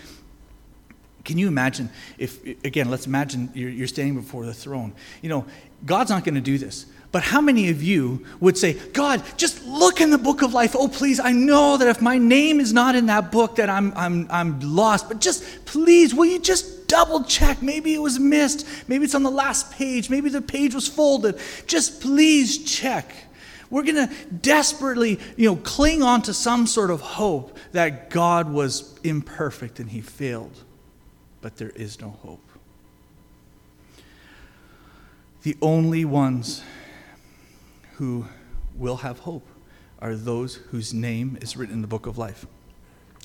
can 1.25 1.37
you 1.37 1.47
imagine 1.47 1.90
if, 2.16 2.42
again, 2.64 2.90
let's 2.90 3.07
imagine 3.07 3.51
you're, 3.55 3.68
you're 3.68 3.87
standing 3.87 4.14
before 4.14 4.47
the 4.47 4.55
throne. 4.55 4.94
You 5.21 5.29
know, 5.29 5.44
God's 5.85 6.11
not 6.11 6.25
going 6.25 6.37
to 6.37 6.40
do 6.40 6.57
this. 6.57 6.87
But 7.12 7.23
how 7.23 7.40
many 7.40 7.71
of 7.71 7.83
you 7.83 8.25
would 8.40 8.57
say, 8.57 8.75
God, 8.92 9.23
just 9.37 9.64
look 9.64 10.01
in 10.01 10.11
the 10.11 10.18
book 10.18 10.42
of 10.42 10.53
life. 10.53 10.75
Oh, 10.77 10.88
please, 10.88 11.21
I 11.21 11.33
know 11.33 11.77
that 11.77 11.88
if 11.88 12.01
my 12.01 12.18
name 12.18 12.61
is 12.61 12.73
not 12.73 12.94
in 12.94 13.07
that 13.07 13.33
book, 13.33 13.57
that 13.57 13.71
I'm, 13.71 13.92
I'm, 13.97 14.27
I'm 14.31 14.61
lost. 14.61 15.09
But 15.09 15.21
just 15.21 15.64
please, 15.64 16.14
will 16.14 16.27
you 16.27 16.38
just 16.38 16.78
double 16.88 17.22
check? 17.22 17.62
Maybe 17.62 17.94
it 17.94 18.03
was 18.03 18.18
missed. 18.18 18.66
Maybe 18.88 19.05
it's 19.05 19.14
on 19.14 19.22
the 19.22 19.31
last 19.31 19.70
page. 19.70 20.11
Maybe 20.11 20.29
the 20.29 20.42
page 20.42 20.74
was 20.74 20.88
folded. 20.88 21.38
Just 21.66 22.01
please 22.01 22.64
check. 22.64 23.14
We're 23.70 23.85
going 23.85 24.09
to 24.09 24.14
desperately, 24.42 25.20
you 25.37 25.51
know, 25.51 25.57
cling 25.57 26.03
on 26.03 26.22
to 26.22 26.35
some 26.35 26.66
sort 26.66 26.90
of 26.90 27.01
hope 27.01 27.57
that 27.72 28.11
God 28.11 28.51
was 28.51 28.98
imperfect 29.05 29.79
and 29.79 29.90
he 29.90 30.01
failed 30.01 30.64
but 31.40 31.57
there 31.57 31.70
is 31.70 32.01
no 32.01 32.11
hope. 32.11 32.44
The 35.42 35.57
only 35.62 36.05
ones 36.05 36.62
who 37.94 38.27
will 38.74 38.98
have 38.98 39.20
hope 39.20 39.46
are 40.01 40.14
those 40.14 40.57
whose 40.57 40.92
name 40.92 41.38
is 41.40 41.57
written 41.57 41.77
in 41.77 41.83
the 41.83 41.88
book 41.88 42.07
of 42.07 42.18
life. 42.18 42.46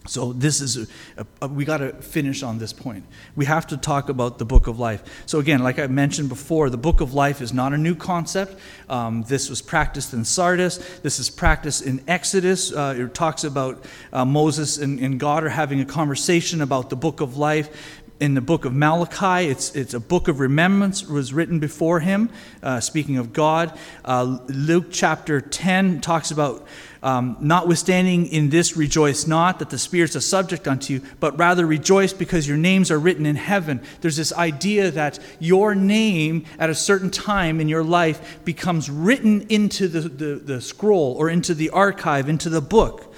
So 0.05 0.33
this 0.33 0.59
is 0.59 0.89
a, 1.17 1.25
a, 1.41 1.47
we 1.47 1.63
got 1.63 1.77
to 1.77 1.93
finish 1.93 2.43
on 2.43 2.57
this 2.59 2.73
point. 2.73 3.05
We 3.35 3.45
have 3.45 3.67
to 3.67 3.77
talk 3.77 4.09
about 4.09 4.37
the 4.37 4.45
book 4.45 4.67
of 4.67 4.77
life. 4.77 5.23
So 5.25 5.39
again, 5.39 5.63
like 5.63 5.79
I 5.79 5.87
mentioned 5.87 6.27
before, 6.27 6.69
the 6.69 6.77
book 6.77 6.99
of 6.99 7.13
life 7.13 7.41
is 7.41 7.53
not 7.53 7.71
a 7.73 7.77
new 7.77 7.95
concept. 7.95 8.59
Um, 8.89 9.23
this 9.23 9.49
was 9.49 9.61
practiced 9.61 10.13
in 10.13 10.25
Sardis. 10.25 10.77
This 10.99 11.19
is 11.19 11.29
practiced 11.29 11.85
in 11.85 12.03
Exodus. 12.07 12.73
Uh, 12.73 12.95
it 12.97 13.13
talks 13.13 13.45
about 13.45 13.85
uh, 14.11 14.25
Moses 14.25 14.77
and, 14.77 14.99
and 14.99 15.19
God 15.19 15.45
are 15.45 15.49
having 15.49 15.79
a 15.79 15.85
conversation 15.85 16.61
about 16.61 16.89
the 16.89 16.97
book 16.97 17.21
of 17.21 17.37
life 17.37 18.01
in 18.19 18.35
the 18.35 18.41
book 18.41 18.65
of 18.65 18.73
Malachi. 18.73 19.49
It's, 19.49 19.75
it's 19.75 19.93
a 19.93 19.99
book 19.99 20.27
of 20.27 20.39
remembrance, 20.39 21.05
was 21.05 21.33
written 21.33 21.59
before 21.59 21.99
him, 21.99 22.29
uh, 22.61 22.79
speaking 22.79 23.17
of 23.17 23.33
God. 23.33 23.77
Uh, 24.05 24.39
Luke 24.47 24.87
chapter 24.91 25.41
10 25.41 25.99
talks 26.01 26.31
about, 26.31 26.65
um, 27.03 27.37
notwithstanding 27.39 28.27
in 28.27 28.49
this 28.49 28.75
rejoice 28.75 29.27
not 29.27 29.59
that 29.59 29.69
the 29.69 29.77
spirits 29.77 30.15
are 30.15 30.21
subject 30.21 30.67
unto 30.67 30.93
you, 30.93 31.01
but 31.19 31.37
rather 31.37 31.67
rejoice 31.67 32.13
because 32.13 32.47
your 32.47 32.57
names 32.57 32.89
are 32.89 32.99
written 32.99 33.25
in 33.25 33.35
heaven. 33.35 33.81
There's 34.01 34.15
this 34.15 34.33
idea 34.33 34.89
that 34.91 35.19
your 35.39 35.75
name 35.75 36.45
at 36.57 36.69
a 36.69 36.75
certain 36.75 37.11
time 37.11 37.59
in 37.59 37.67
your 37.67 37.83
life 37.83 38.39
becomes 38.45 38.89
written 38.89 39.41
into 39.49 39.87
the, 39.87 40.01
the, 40.01 40.35
the 40.35 40.61
scroll 40.61 41.15
or 41.19 41.29
into 41.29 41.53
the 41.53 41.69
archive, 41.69 42.29
into 42.29 42.49
the 42.49 42.61
book. 42.61 43.12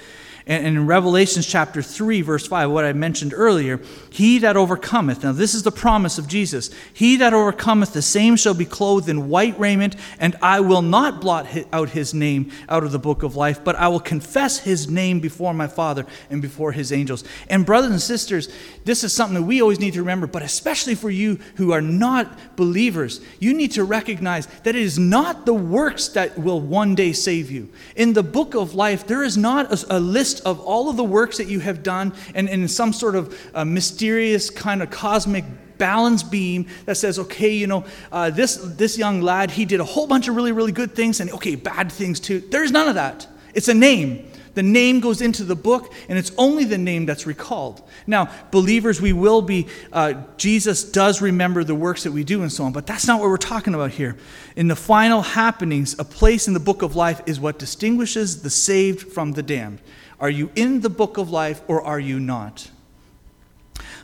And, 0.48 0.64
in 0.64 0.86
Revelations 0.86 1.44
chapter 1.44 1.82
3, 1.82 2.22
verse 2.22 2.46
5, 2.46 2.70
what 2.70 2.84
I 2.84 2.92
mentioned 2.92 3.34
earlier, 3.34 3.80
he 4.10 4.38
that 4.38 4.56
overcometh, 4.56 5.24
now 5.24 5.32
this 5.32 5.54
is 5.54 5.64
the 5.64 5.72
promise 5.72 6.18
of 6.18 6.28
Jesus, 6.28 6.70
he 6.94 7.16
that 7.16 7.34
overcometh, 7.34 7.92
the 7.92 8.00
same 8.00 8.36
shall 8.36 8.54
be 8.54 8.64
clothed 8.64 9.08
in 9.08 9.28
white 9.28 9.58
raiment, 9.58 9.96
and 10.20 10.36
I 10.40 10.60
will 10.60 10.82
not 10.82 11.20
blot 11.20 11.48
out 11.72 11.90
his 11.90 12.14
name 12.14 12.52
out 12.68 12.84
of 12.84 12.92
the 12.92 12.98
book 13.00 13.24
of 13.24 13.34
life, 13.34 13.64
but 13.64 13.74
I 13.74 13.88
will 13.88 13.98
confess 13.98 14.60
his 14.60 14.88
name 14.88 15.18
before 15.18 15.52
my 15.52 15.66
Father 15.66 16.06
and 16.30 16.40
before 16.40 16.70
his 16.70 16.92
angels. 16.92 17.24
And 17.50 17.66
brothers 17.66 17.90
and 17.90 18.00
sisters, 18.00 18.48
this 18.84 19.02
is 19.02 19.12
something 19.12 19.40
that 19.40 19.46
we 19.46 19.60
always 19.60 19.80
need 19.80 19.94
to 19.94 20.00
remember, 20.00 20.28
but 20.28 20.42
especially 20.42 20.94
for 20.94 21.10
you 21.10 21.40
who 21.56 21.72
are 21.72 21.82
not 21.82 22.56
believers, 22.56 23.20
you 23.40 23.52
need 23.52 23.72
to 23.72 23.82
recognize 23.82 24.46
that 24.62 24.76
it 24.76 24.82
is 24.82 24.96
not 24.96 25.44
the 25.44 25.54
works 25.54 26.06
that 26.08 26.38
will 26.38 26.60
one 26.60 26.94
day 26.94 27.12
save 27.12 27.50
you. 27.50 27.68
In 27.96 28.12
the 28.12 28.22
book 28.22 28.54
of 28.54 28.76
life, 28.76 29.08
there 29.08 29.24
is 29.24 29.36
not 29.36 29.72
a, 29.72 29.96
a 29.96 29.98
list 29.98 30.35
list 30.36 30.46
of 30.46 30.60
all 30.60 30.88
of 30.88 30.96
the 30.96 31.04
works 31.04 31.38
that 31.38 31.48
you 31.48 31.60
have 31.60 31.82
done 31.82 32.12
and 32.34 32.48
in 32.48 32.68
some 32.68 32.92
sort 32.92 33.16
of 33.16 33.38
uh, 33.54 33.64
mysterious 33.64 34.50
kind 34.50 34.82
of 34.82 34.90
cosmic 34.90 35.44
balance 35.78 36.22
beam 36.22 36.66
that 36.86 36.96
says, 36.96 37.18
okay, 37.18 37.52
you 37.52 37.66
know, 37.66 37.84
uh, 38.10 38.30
this, 38.30 38.56
this 38.76 38.96
young 38.96 39.20
lad, 39.20 39.50
he 39.50 39.64
did 39.64 39.80
a 39.80 39.84
whole 39.84 40.06
bunch 40.06 40.28
of 40.28 40.36
really, 40.36 40.52
really 40.52 40.72
good 40.72 40.94
things 40.94 41.20
and, 41.20 41.30
okay, 41.30 41.54
bad 41.54 41.92
things 41.92 42.20
too. 42.20 42.40
There's 42.40 42.72
none 42.72 42.88
of 42.88 42.94
that. 42.94 43.26
It's 43.54 43.68
a 43.68 43.74
name. 43.74 44.30
The 44.54 44.62
name 44.62 45.00
goes 45.00 45.20
into 45.20 45.44
the 45.44 45.54
book, 45.54 45.92
and 46.08 46.18
it's 46.18 46.32
only 46.38 46.64
the 46.64 46.78
name 46.78 47.04
that's 47.04 47.26
recalled. 47.26 47.82
Now, 48.06 48.30
believers, 48.50 49.02
we 49.02 49.12
will 49.12 49.42
be, 49.42 49.66
uh, 49.92 50.14
Jesus 50.38 50.82
does 50.82 51.20
remember 51.20 51.62
the 51.62 51.74
works 51.74 52.04
that 52.04 52.12
we 52.12 52.24
do 52.24 52.40
and 52.40 52.50
so 52.50 52.64
on, 52.64 52.72
but 52.72 52.86
that's 52.86 53.06
not 53.06 53.20
what 53.20 53.28
we're 53.28 53.36
talking 53.36 53.74
about 53.74 53.90
here. 53.90 54.16
In 54.56 54.68
the 54.68 54.74
final 54.74 55.20
happenings, 55.20 55.94
a 55.98 56.04
place 56.04 56.48
in 56.48 56.54
the 56.54 56.60
book 56.60 56.80
of 56.80 56.96
life 56.96 57.20
is 57.26 57.38
what 57.38 57.58
distinguishes 57.58 58.40
the 58.40 58.48
saved 58.48 59.12
from 59.12 59.32
the 59.32 59.42
damned. 59.42 59.78
Are 60.20 60.30
you 60.30 60.50
in 60.56 60.80
the 60.80 60.90
book 60.90 61.18
of 61.18 61.30
life 61.30 61.62
or 61.68 61.82
are 61.82 62.00
you 62.00 62.18
not? 62.18 62.70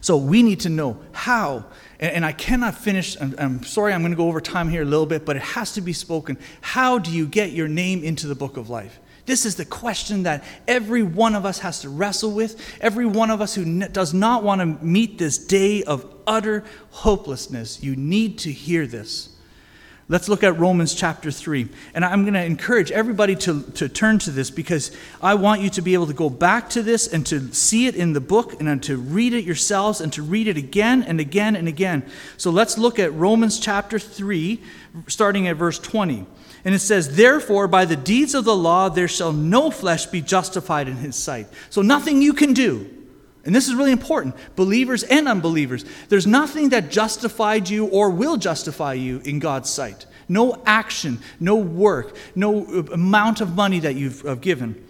So 0.00 0.16
we 0.16 0.42
need 0.42 0.60
to 0.60 0.68
know 0.68 0.98
how. 1.12 1.64
And, 2.00 2.24
I 2.24 2.32
cannot 2.32 2.76
finish, 2.76 3.16
I'm, 3.20 3.62
sorry, 3.62 3.92
I'm 3.92 4.02
going 4.02 4.10
to 4.10 4.16
go 4.16 4.26
over 4.26 4.40
time 4.40 4.68
here 4.68 4.82
a 4.82 4.84
little 4.84 5.06
bit, 5.06 5.24
but 5.24 5.36
it 5.36 5.42
has 5.42 5.74
to 5.74 5.80
be 5.80 5.92
spoken. 5.92 6.36
How 6.60 6.98
do 6.98 7.12
you 7.12 7.26
get 7.26 7.52
your 7.52 7.68
name 7.68 8.02
into 8.02 8.26
the 8.26 8.34
book 8.34 8.56
of 8.56 8.68
life? 8.68 8.98
This 9.24 9.46
is 9.46 9.54
the 9.54 9.64
question 9.64 10.24
that 10.24 10.42
every 10.66 11.04
one 11.04 11.36
of 11.36 11.46
us 11.46 11.60
has 11.60 11.80
to 11.82 11.88
wrestle 11.88 12.32
with. 12.32 12.60
Every 12.80 13.06
one 13.06 13.30
of 13.30 13.40
us 13.40 13.54
who 13.54 13.86
does 13.86 14.12
not 14.12 14.42
want 14.42 14.60
to 14.60 14.84
meet 14.84 15.18
this 15.18 15.38
day 15.38 15.84
of 15.84 16.04
utter 16.26 16.64
hopelessness, 16.90 17.82
you 17.82 17.94
need 17.94 18.38
to 18.38 18.50
hear 18.50 18.86
this. 18.88 19.31
Let's 20.08 20.28
look 20.28 20.42
at 20.42 20.58
Romans 20.58 20.94
chapter 20.94 21.30
3. 21.30 21.68
And 21.94 22.04
I'm 22.04 22.22
going 22.22 22.34
to 22.34 22.44
encourage 22.44 22.90
everybody 22.90 23.36
to, 23.36 23.62
to 23.72 23.88
turn 23.88 24.18
to 24.20 24.30
this 24.30 24.50
because 24.50 24.90
I 25.22 25.34
want 25.34 25.60
you 25.62 25.70
to 25.70 25.82
be 25.82 25.94
able 25.94 26.08
to 26.08 26.12
go 26.12 26.28
back 26.28 26.68
to 26.70 26.82
this 26.82 27.06
and 27.06 27.24
to 27.26 27.52
see 27.54 27.86
it 27.86 27.94
in 27.94 28.12
the 28.12 28.20
book 28.20 28.60
and 28.60 28.82
to 28.82 28.96
read 28.96 29.32
it 29.32 29.44
yourselves 29.44 30.00
and 30.00 30.12
to 30.14 30.22
read 30.22 30.48
it 30.48 30.56
again 30.56 31.02
and 31.02 31.20
again 31.20 31.54
and 31.54 31.68
again. 31.68 32.02
So 32.36 32.50
let's 32.50 32.76
look 32.76 32.98
at 32.98 33.12
Romans 33.14 33.60
chapter 33.60 33.98
3, 33.98 34.60
starting 35.06 35.46
at 35.46 35.56
verse 35.56 35.78
20. 35.78 36.26
And 36.64 36.74
it 36.74 36.80
says, 36.80 37.16
Therefore, 37.16 37.68
by 37.68 37.84
the 37.84 37.96
deeds 37.96 38.34
of 38.34 38.44
the 38.44 38.56
law, 38.56 38.88
there 38.88 39.08
shall 39.08 39.32
no 39.32 39.70
flesh 39.70 40.06
be 40.06 40.20
justified 40.20 40.88
in 40.88 40.96
his 40.96 41.16
sight. 41.16 41.46
So 41.70 41.80
nothing 41.80 42.22
you 42.22 42.32
can 42.32 42.52
do 42.52 43.01
and 43.44 43.54
this 43.54 43.66
is 43.66 43.74
really 43.74 43.92
important, 43.92 44.36
believers 44.54 45.02
and 45.02 45.26
unbelievers. 45.26 45.84
There's 46.08 46.26
nothing 46.26 46.68
that 46.68 46.90
justified 46.90 47.68
you 47.68 47.86
or 47.86 48.10
will 48.10 48.36
justify 48.36 48.94
you 48.94 49.20
in 49.24 49.40
God's 49.40 49.68
sight. 49.68 50.06
No 50.28 50.62
action, 50.64 51.18
no 51.40 51.56
work, 51.56 52.16
no 52.34 52.64
amount 52.92 53.40
of 53.40 53.56
money 53.56 53.80
that 53.80 53.96
you've 53.96 54.24
uh, 54.24 54.36
given. 54.36 54.86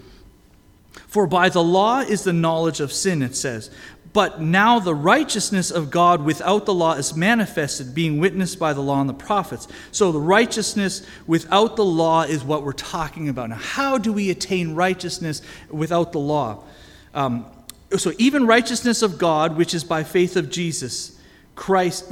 For 1.06 1.26
by 1.26 1.48
the 1.48 1.62
law 1.62 2.00
is 2.00 2.24
the 2.24 2.32
knowledge 2.32 2.80
of 2.80 2.92
sin, 2.92 3.22
it 3.22 3.34
says. 3.34 3.70
But 4.12 4.42
now 4.42 4.78
the 4.78 4.94
righteousness 4.94 5.70
of 5.70 5.90
God 5.90 6.22
without 6.22 6.66
the 6.66 6.74
law 6.74 6.92
is 6.94 7.16
manifested, 7.16 7.94
being 7.94 8.20
witnessed 8.20 8.58
by 8.58 8.74
the 8.74 8.82
law 8.82 9.00
and 9.00 9.08
the 9.08 9.14
prophets. 9.14 9.66
So 9.90 10.12
the 10.12 10.20
righteousness 10.20 11.06
without 11.26 11.76
the 11.76 11.84
law 11.84 12.22
is 12.22 12.44
what 12.44 12.62
we're 12.62 12.72
talking 12.72 13.30
about. 13.30 13.48
Now, 13.48 13.56
how 13.56 13.96
do 13.96 14.12
we 14.12 14.28
attain 14.28 14.74
righteousness 14.74 15.40
without 15.70 16.12
the 16.12 16.18
law? 16.18 16.62
Um, 17.14 17.46
so 17.98 18.12
even 18.18 18.46
righteousness 18.46 19.02
of 19.02 19.18
God, 19.18 19.56
which 19.56 19.74
is 19.74 19.84
by 19.84 20.04
faith 20.04 20.36
of 20.36 20.50
Jesus 20.50 21.18
Christ, 21.54 22.10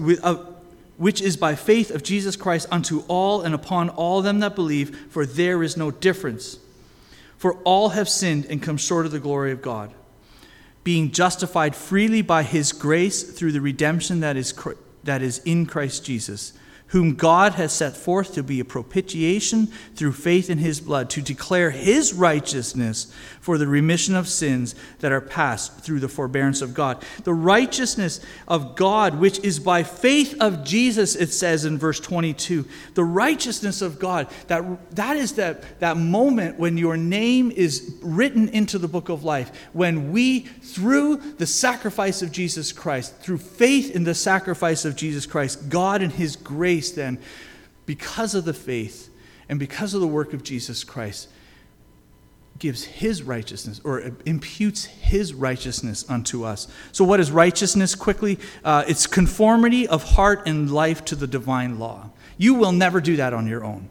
which 0.97 1.21
is 1.21 1.37
by 1.37 1.55
faith 1.55 1.91
of 1.91 2.03
Jesus 2.03 2.37
Christ 2.37 2.69
unto 2.71 3.01
all 3.09 3.43
and 3.43 3.55
upon 3.55 3.89
all 3.91 4.23
them 4.23 4.41
that 4.41 4.55
believe, 4.55 4.97
for 5.11 5.25
there 5.25 5.63
is 5.63 5.77
no 5.77 5.91
difference. 5.91 6.59
For 7.39 7.55
all 7.63 7.91
have 7.91 8.09
sinned 8.09 8.47
and 8.47 8.63
come 8.63 8.77
short 8.77 9.07
of 9.07 9.13
the 9.13 9.21
glory 9.21 9.53
of 9.53 9.63
God, 9.63 9.95
being 10.85 11.11
justified 11.11 11.75
freely 11.75 12.21
by 12.21 12.43
his 12.43 12.73
grace 12.73 13.23
through 13.23 13.53
the 13.53 13.61
redemption 13.61 14.21
that 14.21 14.37
is, 14.37 14.53
that 15.05 15.23
is 15.23 15.39
in 15.45 15.67
Christ 15.67 16.05
Jesus 16.05 16.53
whom 16.91 17.15
God 17.15 17.55
has 17.55 17.73
set 17.73 17.97
forth 17.97 18.35
to 18.35 18.43
be 18.43 18.59
a 18.59 18.65
propitiation 18.65 19.67
through 19.95 20.13
faith 20.13 20.51
in 20.51 20.59
his 20.59 20.81
blood, 20.81 21.09
to 21.11 21.23
declare 21.23 21.71
his 21.71 22.13
righteousness 22.13 23.13
for 23.41 23.59
the 23.59 23.67
remission 23.67 24.17
of 24.17 24.29
sins 24.29 24.75
that 24.99 25.13
are 25.13 25.21
passed 25.21 25.81
through 25.81 26.01
the 26.01 26.09
forbearance 26.09 26.63
of 26.63 26.75
God. 26.75 27.03
The 27.23 27.33
righteousness 27.33 28.21
of 28.49 28.75
God, 28.75 29.21
which 29.21 29.39
is 29.41 29.61
by 29.61 29.83
faith 29.85 30.35
of 30.41 30.65
Jesus, 30.65 31.15
it 31.15 31.29
says 31.29 31.65
in 31.65 31.79
verse 31.79 32.01
22. 32.01 32.67
The 32.95 33.05
righteousness 33.05 33.83
of 33.83 33.99
God, 33.99 34.29
that, 34.49 34.65
that 34.97 35.17
is 35.17 35.35
that, 35.35 35.81
that 35.81 35.97
moment 35.97 36.59
when 36.59 36.77
your 36.77 36.97
name 36.97 37.53
is 37.53 37.97
written 38.03 38.49
into 38.49 38.79
the 38.79 38.89
book 38.89 39.09
of 39.09 39.23
life, 39.23 39.51
when 39.73 40.11
we, 40.11 40.41
through 40.41 41.17
the 41.39 41.47
sacrifice 41.47 42.21
of 42.21 42.33
Jesus 42.33 42.73
Christ, 42.73 43.17
through 43.19 43.39
faith 43.39 43.95
in 43.95 44.03
the 44.03 44.15
sacrifice 44.15 44.85
of 44.85 44.97
Jesus 44.97 45.25
Christ, 45.25 45.69
God 45.69 46.03
in 46.03 46.11
his 46.11 46.35
grace, 46.37 46.80
grace, 46.81 46.93
then, 46.93 47.19
because 47.85 48.35
of 48.35 48.45
the 48.45 48.55
faith 48.55 49.11
and 49.49 49.59
because 49.59 49.95
of 49.95 50.01
the 50.01 50.07
work 50.07 50.33
of 50.33 50.43
Jesus 50.43 50.85
Christ, 50.85 51.29
gives 52.59 52.85
his 52.85 53.23
righteousness 53.23 53.81
or 53.85 54.13
imputes 54.27 54.85
his 54.85 55.33
righteousness 55.33 56.05
unto 56.11 56.45
us. 56.45 56.69
So, 56.93 57.05
what 57.05 57.21
is 57.21 57.31
righteousness 57.31 57.95
quickly? 57.95 58.39
Uh, 58.65 58.85
it's 58.87 59.07
conformity 59.07 59.89
of 59.89 60.03
heart 60.05 60.47
and 60.47 60.71
life 60.71 61.05
to 61.07 61.15
the 61.15 61.27
divine 61.27 61.79
law. 61.79 62.11
You 62.39 62.55
will 62.55 62.73
never 62.73 63.01
do 63.01 63.17
that 63.17 63.33
on 63.35 63.47
your 63.47 63.65
own. 63.65 63.89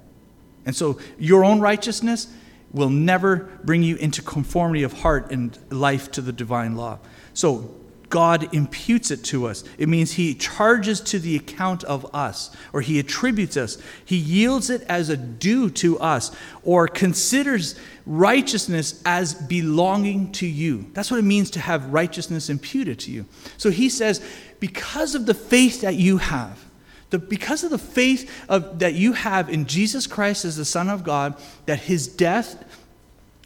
And 0.65 0.75
so, 0.75 0.99
your 1.17 1.43
own 1.43 1.59
righteousness 1.59 2.27
will 2.71 2.89
never 2.89 3.49
bring 3.63 3.81
you 3.81 3.95
into 3.97 4.21
conformity 4.21 4.83
of 4.83 4.93
heart 4.93 5.31
and 5.31 5.57
life 5.71 6.11
to 6.11 6.21
the 6.21 6.31
divine 6.31 6.75
law. 6.75 6.99
So, 7.33 7.73
God 8.09 8.53
imputes 8.53 9.11
it 9.11 9.23
to 9.25 9.47
us. 9.47 9.63
It 9.77 9.87
means 9.87 10.13
He 10.13 10.33
charges 10.33 11.01
to 11.01 11.19
the 11.19 11.35
account 11.35 11.83
of 11.83 12.13
us, 12.15 12.55
or 12.73 12.81
He 12.81 12.99
attributes 12.99 13.57
us. 13.57 13.77
He 14.03 14.17
yields 14.17 14.69
it 14.69 14.81
as 14.83 15.09
a 15.09 15.17
due 15.17 15.69
to 15.71 15.99
us, 15.99 16.35
or 16.63 16.87
considers 16.87 17.75
righteousness 18.05 19.01
as 19.05 19.33
belonging 19.33 20.31
to 20.33 20.47
you. 20.47 20.89
That's 20.93 21.11
what 21.11 21.19
it 21.19 21.23
means 21.23 21.51
to 21.51 21.59
have 21.59 21.93
righteousness 21.93 22.49
imputed 22.49 22.99
to 22.99 23.11
you. 23.11 23.25
So 23.57 23.69
He 23.69 23.89
says, 23.89 24.21
because 24.59 25.15
of 25.15 25.25
the 25.25 25.33
faith 25.33 25.81
that 25.81 25.95
you 25.95 26.17
have, 26.17 26.65
the, 27.11 27.19
because 27.19 27.63
of 27.63 27.71
the 27.71 27.77
faith 27.77 28.31
of, 28.49 28.79
that 28.79 28.93
you 28.93 29.13
have 29.13 29.49
in 29.49 29.65
Jesus 29.65 30.05
Christ 30.05 30.45
as 30.45 30.57
the 30.57 30.65
Son 30.65 30.89
of 30.89 31.03
God, 31.03 31.35
that 31.65 31.79
His 31.79 32.07
death 32.07 32.63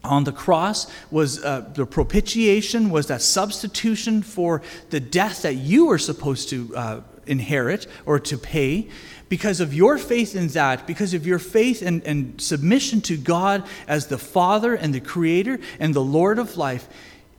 on 0.03 0.25
the 0.25 0.31
cross 0.31 0.87
was 1.11 1.43
uh, 1.43 1.61
the 1.73 1.85
propitiation, 1.85 2.89
was 2.89 3.07
that 3.07 3.21
substitution 3.21 4.21
for 4.21 4.61
the 4.89 4.99
death 4.99 5.43
that 5.43 5.55
you 5.55 5.85
were 5.85 5.97
supposed 5.97 6.49
to 6.49 6.75
uh, 6.75 7.01
inherit 7.25 7.87
or 8.05 8.19
to 8.19 8.37
pay. 8.37 8.89
Because 9.29 9.59
of 9.59 9.73
your 9.73 9.97
faith 9.97 10.35
in 10.35 10.47
that, 10.49 10.85
because 10.85 11.13
of 11.13 11.25
your 11.25 11.39
faith 11.39 11.81
and, 11.81 12.03
and 12.03 12.39
submission 12.39 13.01
to 13.01 13.17
God 13.17 13.65
as 13.87 14.07
the 14.07 14.17
Father 14.17 14.75
and 14.75 14.93
the 14.93 14.99
Creator 14.99 15.59
and 15.79 15.93
the 15.93 16.03
Lord 16.03 16.37
of 16.37 16.57
life, 16.57 16.87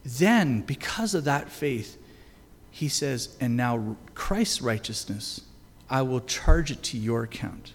then, 0.03 0.61
because 0.61 1.15
of 1.15 1.23
that 1.23 1.49
faith, 1.49 1.97
he 2.71 2.89
says, 2.89 3.35
and 3.39 3.55
now 3.55 3.95
Christ's 4.13 4.61
righteousness, 4.61 5.41
I 5.89 6.01
will 6.01 6.19
charge 6.21 6.71
it 6.71 6.83
to 6.83 6.97
your 6.97 7.23
account. 7.23 7.73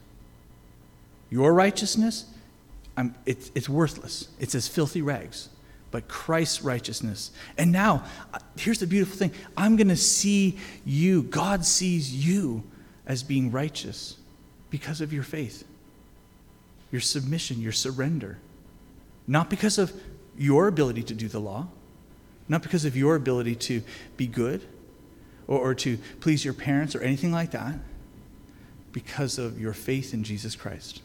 Your 1.30 1.54
righteousness, 1.54 2.26
I'm, 2.96 3.14
it's, 3.26 3.50
it's 3.54 3.68
worthless. 3.68 4.28
It's 4.38 4.54
as 4.54 4.68
filthy 4.68 5.02
rags. 5.02 5.48
But 5.90 6.06
Christ's 6.06 6.62
righteousness. 6.62 7.32
And 7.58 7.72
now, 7.72 8.04
uh, 8.32 8.38
here's 8.56 8.78
the 8.78 8.86
beautiful 8.86 9.16
thing 9.16 9.32
I'm 9.56 9.76
going 9.76 9.88
to 9.88 9.96
see 9.96 10.58
you, 10.84 11.22
God 11.24 11.64
sees 11.64 12.14
you 12.14 12.62
as 13.06 13.22
being 13.22 13.50
righteous 13.50 14.16
because 14.70 15.00
of 15.00 15.12
your 15.12 15.24
faith, 15.24 15.64
your 16.92 17.00
submission, 17.00 17.60
your 17.60 17.72
surrender. 17.72 18.38
Not 19.26 19.50
because 19.50 19.78
of 19.78 19.92
your 20.36 20.68
ability 20.68 21.02
to 21.04 21.14
do 21.14 21.28
the 21.28 21.40
law, 21.40 21.68
not 22.48 22.62
because 22.62 22.84
of 22.84 22.96
your 22.96 23.16
ability 23.16 23.56
to 23.56 23.82
be 24.16 24.26
good 24.26 24.66
or, 25.46 25.58
or 25.58 25.74
to 25.74 25.98
please 26.20 26.44
your 26.44 26.54
parents 26.54 26.94
or 26.94 27.00
anything 27.00 27.32
like 27.32 27.50
that, 27.50 27.74
because 28.92 29.38
of 29.38 29.60
your 29.60 29.72
faith 29.72 30.14
in 30.14 30.24
Jesus 30.24 30.56
Christ. 30.56 31.02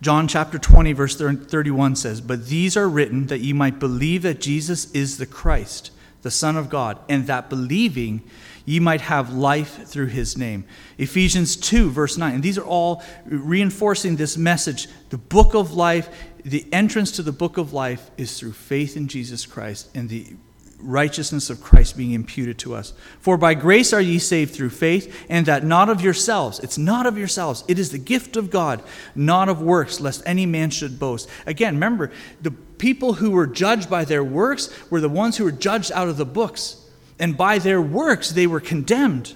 John 0.00 0.28
chapter 0.28 0.58
20, 0.58 0.92
verse 0.92 1.16
31 1.16 1.96
says, 1.96 2.20
But 2.20 2.46
these 2.46 2.76
are 2.76 2.88
written 2.88 3.26
that 3.26 3.40
ye 3.40 3.52
might 3.52 3.80
believe 3.80 4.22
that 4.22 4.40
Jesus 4.40 4.90
is 4.92 5.18
the 5.18 5.26
Christ, 5.26 5.90
the 6.22 6.30
Son 6.30 6.56
of 6.56 6.70
God, 6.70 6.98
and 7.08 7.26
that 7.26 7.50
believing 7.50 8.22
ye 8.64 8.78
might 8.78 9.00
have 9.00 9.32
life 9.32 9.88
through 9.88 10.06
his 10.06 10.36
name. 10.36 10.64
Ephesians 10.98 11.56
2, 11.56 11.90
verse 11.90 12.16
9. 12.16 12.34
And 12.34 12.42
these 12.42 12.58
are 12.58 12.64
all 12.64 13.02
reinforcing 13.24 14.16
this 14.16 14.36
message. 14.36 14.88
The 15.10 15.18
book 15.18 15.54
of 15.54 15.72
life, 15.72 16.08
the 16.44 16.66
entrance 16.72 17.10
to 17.12 17.22
the 17.22 17.32
book 17.32 17.56
of 17.56 17.72
life 17.72 18.10
is 18.16 18.38
through 18.38 18.52
faith 18.52 18.96
in 18.96 19.08
Jesus 19.08 19.46
Christ 19.46 19.88
and 19.96 20.08
the 20.08 20.36
righteousness 20.80 21.50
of 21.50 21.60
Christ 21.60 21.96
being 21.96 22.12
imputed 22.12 22.58
to 22.60 22.74
us. 22.74 22.92
For 23.20 23.36
by 23.36 23.54
grace 23.54 23.92
are 23.92 24.00
ye 24.00 24.18
saved 24.18 24.54
through 24.54 24.70
faith, 24.70 25.26
and 25.28 25.46
that 25.46 25.64
not 25.64 25.88
of 25.88 26.00
yourselves. 26.00 26.60
It's 26.60 26.78
not 26.78 27.06
of 27.06 27.18
yourselves. 27.18 27.64
It 27.68 27.78
is 27.78 27.90
the 27.90 27.98
gift 27.98 28.36
of 28.36 28.50
God, 28.50 28.82
not 29.14 29.48
of 29.48 29.60
works, 29.60 30.00
lest 30.00 30.22
any 30.24 30.46
man 30.46 30.70
should 30.70 30.98
boast. 30.98 31.28
Again, 31.46 31.74
remember, 31.74 32.10
the 32.40 32.52
people 32.52 33.14
who 33.14 33.30
were 33.30 33.46
judged 33.46 33.90
by 33.90 34.04
their 34.04 34.24
works 34.24 34.70
were 34.90 35.00
the 35.00 35.08
ones 35.08 35.36
who 35.36 35.44
were 35.44 35.52
judged 35.52 35.92
out 35.92 36.08
of 36.08 36.16
the 36.16 36.24
books. 36.24 36.84
And 37.18 37.36
by 37.36 37.58
their 37.58 37.82
works 37.82 38.30
they 38.30 38.46
were 38.46 38.60
condemned. 38.60 39.34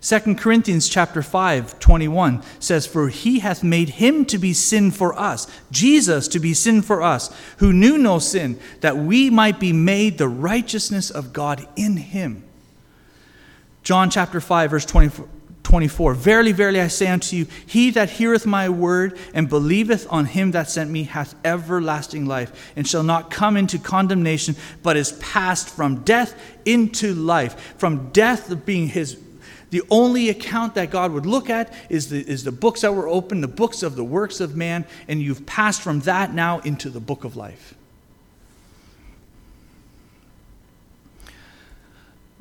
2 0.00 0.36
Corinthians 0.36 0.88
chapter 0.88 1.22
5, 1.22 1.80
21 1.80 2.42
says, 2.60 2.86
For 2.86 3.08
he 3.08 3.40
hath 3.40 3.64
made 3.64 3.88
him 3.90 4.24
to 4.26 4.38
be 4.38 4.52
sin 4.52 4.92
for 4.92 5.18
us, 5.18 5.48
Jesus 5.72 6.28
to 6.28 6.38
be 6.38 6.54
sin 6.54 6.82
for 6.82 7.02
us, 7.02 7.34
who 7.58 7.72
knew 7.72 7.98
no 7.98 8.20
sin, 8.20 8.60
that 8.80 8.96
we 8.96 9.28
might 9.28 9.58
be 9.58 9.72
made 9.72 10.16
the 10.16 10.28
righteousness 10.28 11.10
of 11.10 11.32
God 11.32 11.66
in 11.74 11.96
him. 11.96 12.44
John 13.82 14.08
chapter 14.08 14.40
5, 14.40 14.70
verse 14.70 14.84
24. 14.84 15.28
24 15.68 16.14
Verily, 16.14 16.52
verily, 16.52 16.80
I 16.80 16.88
say 16.88 17.08
unto 17.08 17.36
you, 17.36 17.46
he 17.66 17.90
that 17.90 18.08
heareth 18.08 18.46
my 18.46 18.70
word 18.70 19.18
and 19.34 19.50
believeth 19.50 20.06
on 20.08 20.24
him 20.24 20.52
that 20.52 20.70
sent 20.70 20.90
me 20.90 21.02
hath 21.02 21.34
everlasting 21.44 22.24
life, 22.24 22.72
and 22.74 22.88
shall 22.88 23.02
not 23.02 23.30
come 23.30 23.54
into 23.54 23.78
condemnation, 23.78 24.56
but 24.82 24.96
is 24.96 25.12
passed 25.12 25.68
from 25.68 26.04
death 26.04 26.34
into 26.64 27.12
life. 27.12 27.74
From 27.76 28.08
death 28.12 28.64
being 28.64 28.88
his 28.88 29.20
the 29.70 29.82
only 29.90 30.30
account 30.30 30.74
that 30.74 30.90
God 30.90 31.12
would 31.12 31.26
look 31.26 31.50
at 31.50 31.72
is 31.90 32.08
the, 32.08 32.20
is 32.20 32.44
the 32.44 32.52
books 32.52 32.80
that 32.80 32.94
were 32.94 33.08
open, 33.08 33.40
the 33.40 33.48
books 33.48 33.82
of 33.82 33.96
the 33.96 34.04
works 34.04 34.40
of 34.40 34.56
man, 34.56 34.86
and 35.08 35.20
you've 35.20 35.44
passed 35.46 35.82
from 35.82 36.00
that 36.00 36.32
now 36.32 36.60
into 36.60 36.88
the 36.88 37.00
book 37.00 37.24
of 37.24 37.36
life. 37.36 37.74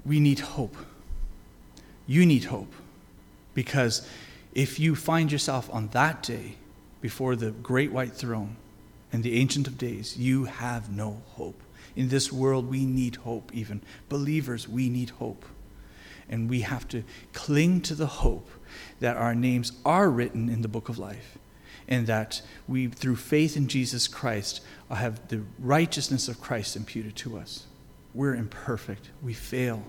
We 0.06 0.22
need 0.22 0.40
hope. 0.40 0.76
You 2.06 2.26
need 2.26 2.46
hope. 2.46 2.72
Because 3.54 4.08
if 4.54 4.80
you 4.80 4.96
find 4.96 5.32
yourself 5.32 5.70
on 5.74 5.90
that 5.90 6.24
day 6.24 6.56
before 7.02 7.36
the 7.36 7.52
great 7.52 7.92
white 7.92 8.14
throne 8.14 8.56
and 9.12 9.22
the 9.24 9.36
Ancient 9.36 9.68
of 9.68 9.78
Days, 9.78 10.16
you 10.18 10.46
have 10.46 10.90
no 10.90 11.22
hope. 11.32 11.62
In 11.96 12.10
this 12.10 12.32
world, 12.32 12.70
we 12.70 12.86
need 12.86 13.18
hope, 13.18 13.52
even. 13.54 13.82
Believers, 14.08 14.68
we 14.68 14.90
need 14.90 15.10
hope. 15.10 15.44
And 16.30 16.50
we 16.50 16.62
have 16.62 16.88
to 16.90 17.04
cling 17.34 17.82
to 17.82 17.96
the 17.96 18.08
hope 18.08 18.50
that 19.00 19.18
our 19.18 19.34
names 19.34 19.72
are 19.86 20.10
written 20.10 20.50
in 20.50 20.62
the 20.62 20.68
book 20.68 20.90
of 20.90 20.98
life 20.98 21.38
and 21.88 22.08
that 22.08 22.42
we, 22.68 22.88
through 22.88 23.16
faith 23.16 23.56
in 23.56 23.68
Jesus 23.68 24.08
Christ, 24.08 24.62
have 24.90 25.28
the 25.30 25.42
righteousness 25.60 26.28
of 26.28 26.42
Christ 26.42 26.76
imputed 26.76 27.16
to 27.18 27.38
us. 27.38 27.66
We're 28.14 28.36
imperfect, 28.36 29.10
we 29.22 29.34
fail, 29.34 29.84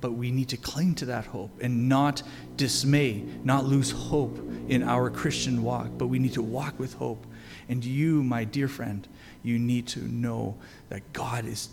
but 0.00 0.12
we 0.12 0.30
need 0.30 0.48
to 0.50 0.56
cling 0.56 0.94
to 0.96 1.06
that 1.06 1.26
hope 1.26 1.50
and 1.60 1.88
not 1.88 2.22
dismay, 2.56 3.24
not 3.42 3.64
lose 3.64 3.90
hope 3.90 4.38
in 4.68 4.82
our 4.82 5.10
Christian 5.10 5.62
walk, 5.62 5.88
but 5.98 6.06
we 6.06 6.18
need 6.18 6.34
to 6.34 6.42
walk 6.42 6.78
with 6.78 6.94
hope. 6.94 7.26
And 7.68 7.84
you, 7.84 8.22
my 8.22 8.44
dear 8.44 8.68
friend, 8.68 9.06
you 9.42 9.58
need 9.58 9.86
to 9.88 10.00
know 10.00 10.56
that 10.88 11.12
God 11.12 11.46
is, 11.46 11.68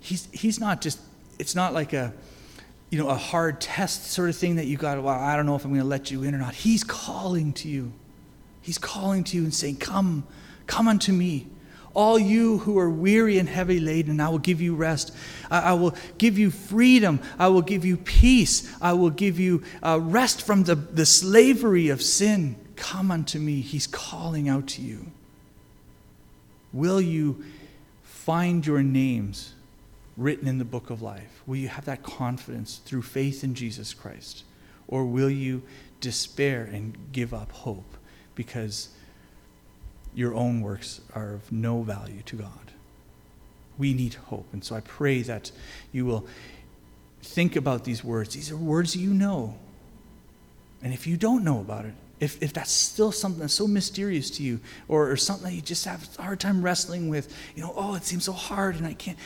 He's, 0.00 0.28
he's 0.32 0.60
not 0.60 0.80
just, 0.80 1.00
it's 1.40 1.56
not 1.56 1.74
like 1.74 1.92
a, 1.92 2.14
you 2.90 2.98
know, 2.98 3.08
a 3.08 3.14
hard 3.14 3.60
test 3.60 4.06
sort 4.06 4.30
of 4.30 4.36
thing 4.36 4.56
that 4.56 4.66
you 4.66 4.76
got, 4.76 5.02
well, 5.02 5.18
I 5.18 5.36
don't 5.36 5.46
know 5.46 5.56
if 5.56 5.64
I'm 5.64 5.70
going 5.70 5.82
to 5.82 5.86
let 5.86 6.10
you 6.10 6.22
in 6.22 6.34
or 6.34 6.38
not. 6.38 6.54
He's 6.54 6.82
calling 6.84 7.52
to 7.54 7.68
you. 7.68 7.92
He's 8.62 8.78
calling 8.78 9.24
to 9.24 9.36
you 9.36 9.44
and 9.44 9.54
saying, 9.54 9.76
Come, 9.76 10.26
come 10.66 10.88
unto 10.88 11.12
me. 11.12 11.46
All 11.94 12.18
you 12.18 12.58
who 12.58 12.78
are 12.78 12.88
weary 12.88 13.38
and 13.38 13.48
heavy 13.48 13.80
laden, 13.80 14.20
I 14.20 14.28
will 14.28 14.38
give 14.38 14.60
you 14.60 14.74
rest. 14.74 15.14
I, 15.50 15.60
I 15.60 15.72
will 15.72 15.94
give 16.16 16.38
you 16.38 16.50
freedom. 16.50 17.20
I 17.38 17.48
will 17.48 17.62
give 17.62 17.84
you 17.84 17.96
peace. 17.96 18.72
I 18.80 18.92
will 18.92 19.10
give 19.10 19.38
you 19.38 19.64
uh, 19.82 19.98
rest 20.00 20.42
from 20.42 20.64
the, 20.64 20.74
the 20.74 21.06
slavery 21.06 21.88
of 21.88 22.00
sin. 22.00 22.56
Come 22.76 23.10
unto 23.10 23.38
me. 23.38 23.60
He's 23.60 23.86
calling 23.86 24.48
out 24.48 24.66
to 24.68 24.82
you. 24.82 25.10
Will 26.72 27.00
you 27.00 27.44
find 28.02 28.64
your 28.64 28.82
names 28.82 29.54
written 30.18 30.48
in 30.48 30.58
the 30.58 30.64
book 30.64 30.90
of 30.90 31.00
life? 31.00 31.42
Will 31.46 31.56
you 31.56 31.68
have 31.68 31.84
that 31.86 32.02
confidence 32.02 32.80
through 32.84 33.02
faith 33.02 33.44
in 33.44 33.54
Jesus 33.54 33.94
Christ? 33.94 34.42
Or 34.88 35.06
will 35.06 35.30
you 35.30 35.62
despair 36.00 36.64
and 36.64 36.96
give 37.12 37.32
up 37.32 37.52
hope 37.52 37.96
because 38.34 38.88
your 40.14 40.34
own 40.34 40.60
works 40.60 41.00
are 41.14 41.34
of 41.34 41.52
no 41.52 41.82
value 41.82 42.22
to 42.26 42.36
God? 42.36 42.72
We 43.78 43.94
need 43.94 44.14
hope. 44.14 44.48
And 44.52 44.64
so 44.64 44.74
I 44.74 44.80
pray 44.80 45.22
that 45.22 45.52
you 45.92 46.04
will 46.04 46.26
think 47.22 47.54
about 47.54 47.84
these 47.84 48.02
words. 48.02 48.34
These 48.34 48.50
are 48.50 48.56
words 48.56 48.96
you 48.96 49.14
know. 49.14 49.56
And 50.82 50.92
if 50.92 51.06
you 51.06 51.16
don't 51.16 51.44
know 51.44 51.60
about 51.60 51.84
it, 51.84 51.94
if, 52.20 52.42
if 52.42 52.52
that's 52.52 52.72
still 52.72 53.12
something 53.12 53.40
that's 53.40 53.54
so 53.54 53.68
mysterious 53.68 54.30
to 54.30 54.42
you, 54.42 54.60
or, 54.88 55.10
or 55.10 55.16
something 55.16 55.48
that 55.50 55.54
you 55.54 55.62
just 55.62 55.84
have 55.84 56.08
a 56.18 56.22
hard 56.22 56.40
time 56.40 56.62
wrestling 56.62 57.08
with, 57.08 57.32
you 57.54 57.62
know, 57.62 57.72
oh, 57.76 57.94
it 57.94 58.04
seems 58.04 58.24
so 58.24 58.32
hard 58.32 58.74
and 58.74 58.86
I 58.86 58.94
can't, 58.94 59.16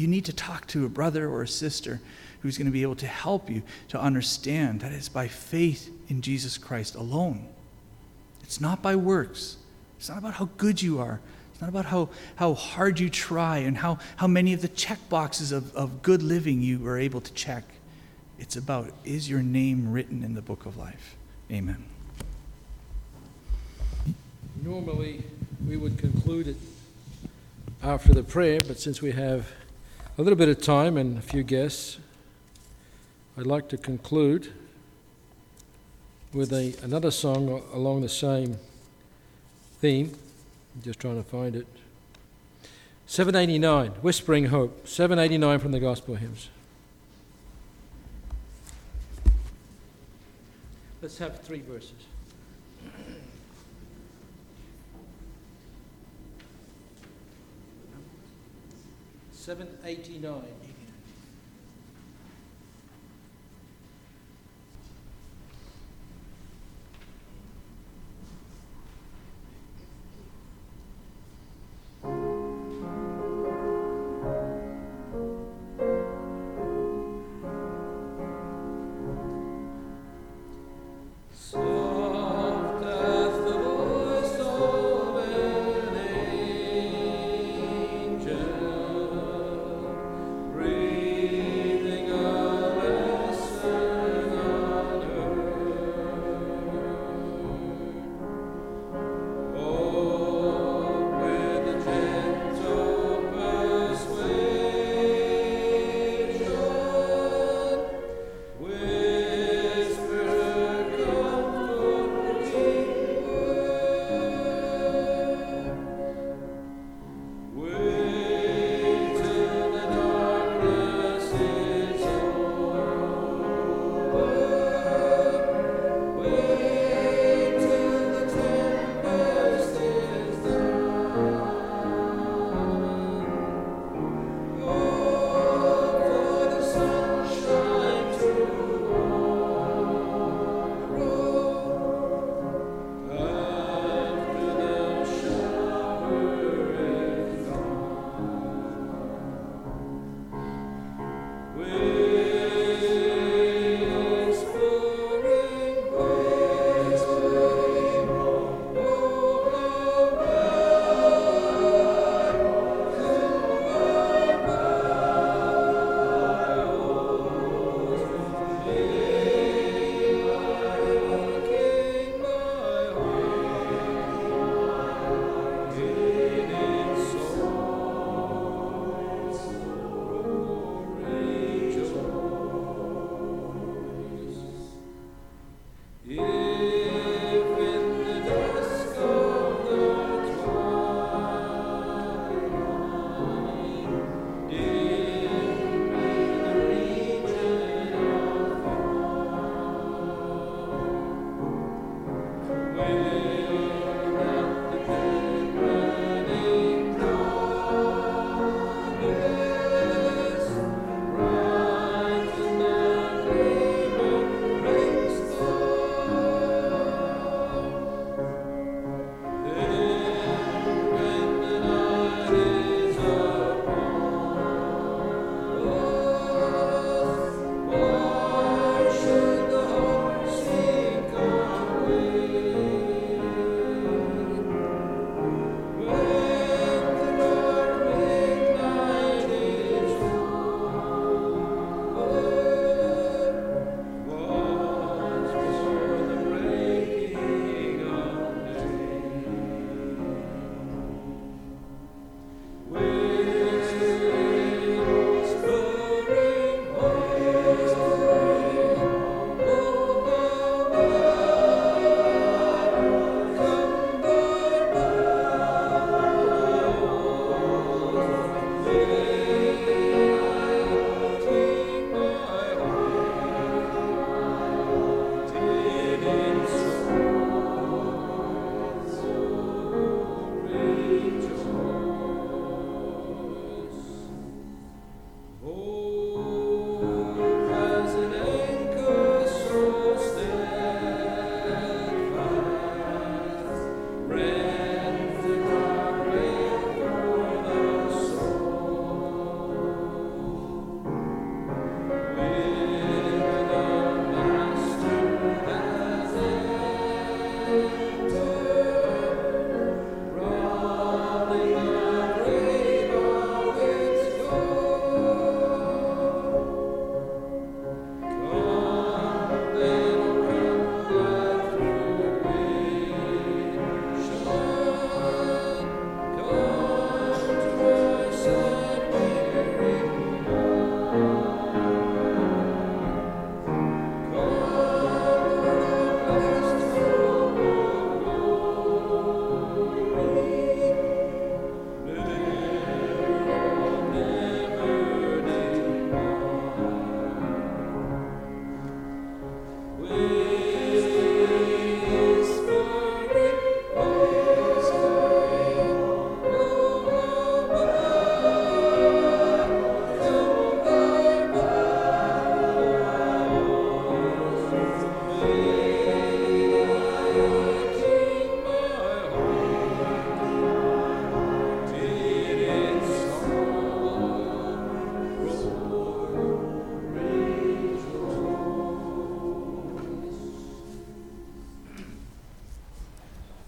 you 0.00 0.08
need 0.08 0.24
to 0.24 0.32
talk 0.32 0.66
to 0.68 0.86
a 0.86 0.88
brother 0.88 1.28
or 1.28 1.42
a 1.42 1.48
sister 1.48 2.00
who's 2.40 2.56
going 2.56 2.66
to 2.66 2.72
be 2.72 2.82
able 2.82 2.96
to 2.96 3.06
help 3.06 3.50
you 3.50 3.62
to 3.88 4.00
understand 4.00 4.80
that 4.80 4.92
it's 4.92 5.10
by 5.10 5.28
faith 5.28 5.90
in 6.08 6.22
Jesus 6.22 6.56
Christ 6.56 6.94
alone. 6.94 7.46
It's 8.42 8.62
not 8.62 8.80
by 8.80 8.96
works. 8.96 9.58
It's 9.98 10.08
not 10.08 10.16
about 10.16 10.34
how 10.34 10.48
good 10.56 10.80
you 10.80 10.98
are. 11.00 11.20
It's 11.52 11.60
not 11.60 11.68
about 11.68 11.84
how, 11.84 12.08
how 12.36 12.54
hard 12.54 12.98
you 12.98 13.10
try 13.10 13.58
and 13.58 13.76
how, 13.76 13.98
how 14.16 14.26
many 14.26 14.54
of 14.54 14.62
the 14.62 14.68
check 14.68 14.98
boxes 15.10 15.52
of, 15.52 15.76
of 15.76 16.00
good 16.00 16.22
living 16.22 16.62
you 16.62 16.86
are 16.86 16.98
able 16.98 17.20
to 17.20 17.32
check. 17.34 17.64
It's 18.38 18.56
about 18.56 18.90
is 19.04 19.28
your 19.28 19.42
name 19.42 19.92
written 19.92 20.24
in 20.24 20.32
the 20.32 20.40
book 20.40 20.64
of 20.64 20.78
life? 20.78 21.14
Amen. 21.52 21.84
Normally, 24.62 25.24
we 25.68 25.76
would 25.76 25.98
conclude 25.98 26.48
it 26.48 26.56
after 27.82 28.14
the 28.14 28.22
prayer, 28.22 28.60
but 28.66 28.80
since 28.80 29.02
we 29.02 29.12
have 29.12 29.46
a 30.20 30.22
little 30.22 30.36
bit 30.36 30.50
of 30.50 30.60
time 30.60 30.98
and 30.98 31.16
a 31.16 31.22
few 31.22 31.42
guests, 31.42 31.96
I'd 33.38 33.46
like 33.46 33.70
to 33.70 33.78
conclude 33.78 34.52
with 36.34 36.52
a, 36.52 36.74
another 36.82 37.10
song 37.10 37.62
along 37.72 38.02
the 38.02 38.08
same 38.10 38.58
theme. 39.80 40.14
I'm 40.74 40.82
just 40.82 41.00
trying 41.00 41.16
to 41.16 41.26
find 41.26 41.56
it. 41.56 41.66
789, 43.06 43.92
Whispering 44.02 44.44
Hope. 44.46 44.86
789 44.86 45.58
from 45.58 45.72
the 45.72 45.80
Gospel 45.80 46.16
Hymns. 46.16 46.50
Let's 51.00 51.16
have 51.16 51.40
three 51.40 51.62
verses. 51.62 52.09
789. 59.40 60.79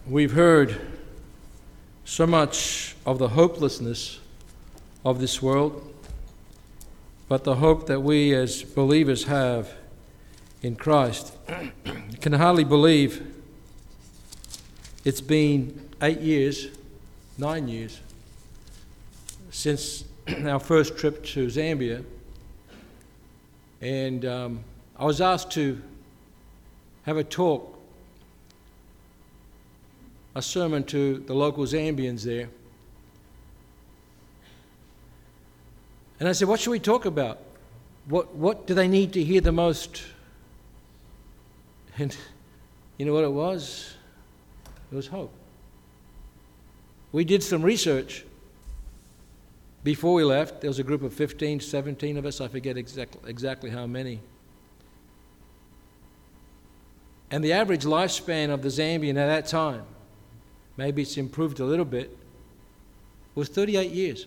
We've 0.08 0.32
heard 0.32 0.80
so 2.04 2.26
much 2.26 2.96
of 3.06 3.20
the 3.20 3.28
hopelessness 3.28 4.18
of 5.04 5.20
this 5.20 5.40
world, 5.40 5.94
but 7.28 7.44
the 7.44 7.54
hope 7.54 7.86
that 7.86 8.00
we 8.00 8.34
as 8.34 8.64
believers 8.64 9.24
have 9.24 9.72
in 10.60 10.74
Christ. 10.74 11.32
can 12.20 12.32
hardly 12.32 12.64
believe 12.64 13.24
it's 15.04 15.20
been 15.20 15.88
eight 16.02 16.20
years, 16.20 16.66
nine 17.38 17.68
years, 17.68 18.00
since 19.52 20.04
our 20.44 20.58
first 20.58 20.98
trip 20.98 21.24
to 21.26 21.46
Zambia. 21.46 22.04
And 23.80 24.24
um, 24.24 24.64
I 24.96 25.04
was 25.04 25.20
asked 25.20 25.52
to 25.52 25.80
have 27.04 27.18
a 27.18 27.24
talk, 27.24 27.71
a 30.34 30.42
sermon 30.42 30.84
to 30.84 31.18
the 31.18 31.34
local 31.34 31.64
Zambians 31.64 32.24
there. 32.24 32.48
And 36.20 36.28
I 36.28 36.32
said, 36.32 36.48
What 36.48 36.60
should 36.60 36.70
we 36.70 36.80
talk 36.80 37.04
about? 37.04 37.40
What, 38.06 38.34
what 38.34 38.66
do 38.66 38.74
they 38.74 38.88
need 38.88 39.12
to 39.14 39.22
hear 39.22 39.40
the 39.40 39.52
most? 39.52 40.02
And 41.98 42.16
you 42.98 43.06
know 43.06 43.12
what 43.12 43.24
it 43.24 43.32
was? 43.32 43.94
It 44.90 44.94
was 44.94 45.06
hope. 45.06 45.32
We 47.12 47.24
did 47.24 47.42
some 47.42 47.62
research 47.62 48.24
before 49.84 50.14
we 50.14 50.24
left. 50.24 50.60
There 50.60 50.70
was 50.70 50.78
a 50.78 50.84
group 50.84 51.02
of 51.02 51.12
15, 51.12 51.60
17 51.60 52.16
of 52.16 52.24
us, 52.24 52.40
I 52.40 52.48
forget 52.48 52.76
exactly, 52.76 53.20
exactly 53.28 53.70
how 53.70 53.86
many. 53.86 54.20
And 57.30 57.42
the 57.42 57.52
average 57.52 57.84
lifespan 57.84 58.50
of 58.50 58.62
the 58.62 58.68
Zambian 58.68 59.16
at 59.16 59.26
that 59.26 59.46
time, 59.46 59.84
maybe 60.76 61.02
it's 61.02 61.16
improved 61.16 61.60
a 61.60 61.64
little 61.64 61.84
bit, 61.84 62.16
was 63.34 63.48
38 63.48 63.90
years. 63.90 64.26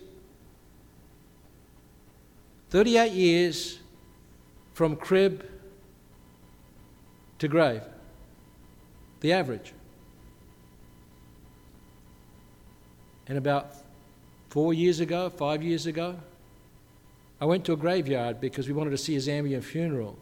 38 2.70 3.12
years 3.12 3.78
from 4.74 4.96
crib 4.96 5.48
to 7.38 7.48
grave. 7.48 7.82
The 9.20 9.32
average. 9.32 9.72
And 13.28 13.38
about 13.38 13.74
four 14.48 14.74
years 14.74 15.00
ago, 15.00 15.30
five 15.30 15.62
years 15.62 15.86
ago, 15.86 16.16
I 17.40 17.44
went 17.44 17.64
to 17.66 17.72
a 17.72 17.76
graveyard 17.76 18.40
because 18.40 18.66
we 18.66 18.72
wanted 18.72 18.90
to 18.90 18.98
see 18.98 19.16
a 19.16 19.18
Zambian 19.18 19.62
funeral. 19.62 20.16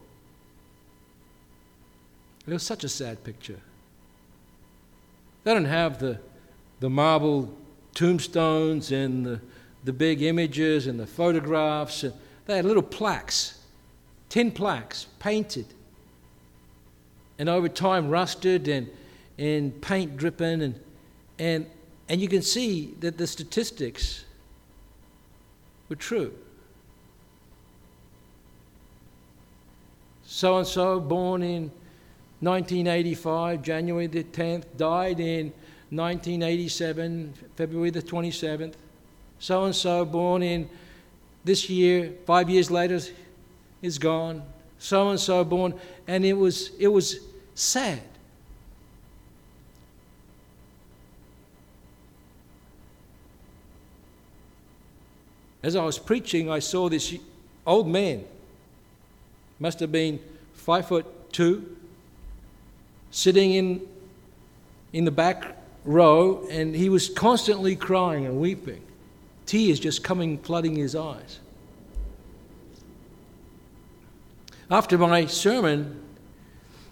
It 2.47 2.53
was 2.53 2.63
such 2.63 2.85
a 2.85 2.89
sad 2.89 3.23
picture. 3.25 3.61
They 5.45 5.53
don't 5.53 5.67
have 5.67 5.99
the, 5.99 6.19
the 6.81 6.91
marble 6.91 7.55
tombstones 7.95 8.91
and 8.91 9.25
the, 9.25 9.41
the 9.85 9.93
big 9.93 10.23
images 10.23 10.87
and 10.87 10.99
the 10.99 11.07
photographs. 11.07 12.05
They 12.47 12.57
had 12.57 12.65
little 12.65 12.83
plaques, 12.83 13.61
tin 14.31 14.51
plaques, 14.51 15.07
painted. 15.19 15.67
And 17.39 17.49
over 17.49 17.69
time, 17.69 18.09
rusted 18.09 18.69
and, 18.69 18.89
and 19.39 19.81
paint 19.83 20.17
dripping. 20.17 20.63
And, 20.63 20.81
and, 21.39 21.67
and 22.09 22.21
you 22.21 22.29
can 22.29 22.43
see 22.43 22.95
that 23.01 23.19
the 23.19 23.27
statistics 23.27 24.25
were 25.89 25.97
true. 25.97 26.33
So 30.25 30.57
and 30.57 30.67
so, 30.67 31.01
born 31.01 31.43
in 31.43 31.71
1985, 32.45 33.63
January 33.63 34.07
the 34.07 34.25
10th, 34.25 34.65
died 34.77 35.21
in 35.21 35.53
1987, 35.91 37.35
February 37.57 37.91
the 37.91 38.03
27th. 38.03 38.75
So 39.39 39.65
and 39.65 39.75
so, 39.75 40.05
born 40.05 40.43
in 40.43 40.69
this 41.45 41.69
year, 41.69 42.13
five 42.27 42.49
years 42.49 42.71
later, 42.71 43.01
is 43.83 43.99
gone. 43.99 44.43
So 44.79 45.11
and 45.11 45.21
so, 45.21 45.45
born, 45.45 45.75
and 46.07 46.25
it 46.25 46.35
was 46.35 46.71
it 46.79 46.89
was 46.89 47.21
sad. 47.55 48.03
As 55.63 55.77
I 55.77 55.85
was 55.85 55.99
preaching, 55.99 56.51
I 56.51 56.59
saw 56.59 56.91
this 56.91 57.17
old 57.67 57.89
man, 57.89 58.25
must 59.59 59.81
have 59.81 59.91
been 59.91 60.21
five 60.53 60.87
foot 60.87 61.33
two, 61.33 61.74
sitting 63.15 63.53
in, 63.53 63.81
in 64.93 65.05
the 65.05 65.11
back 65.13 65.57
row, 65.85 66.45
and 66.51 66.75
he 66.75 66.89
was 66.89 67.09
constantly 67.09 67.77
crying 67.77 68.27
and 68.27 68.41
weeping, 68.41 68.83
tears 69.47 69.79
just 69.79 70.03
coming, 70.03 70.37
flooding 70.37 70.75
his 70.75 70.97
eyes. 70.97 71.39
After 74.69 74.99
my 74.99 75.27
sermon, 75.27 76.03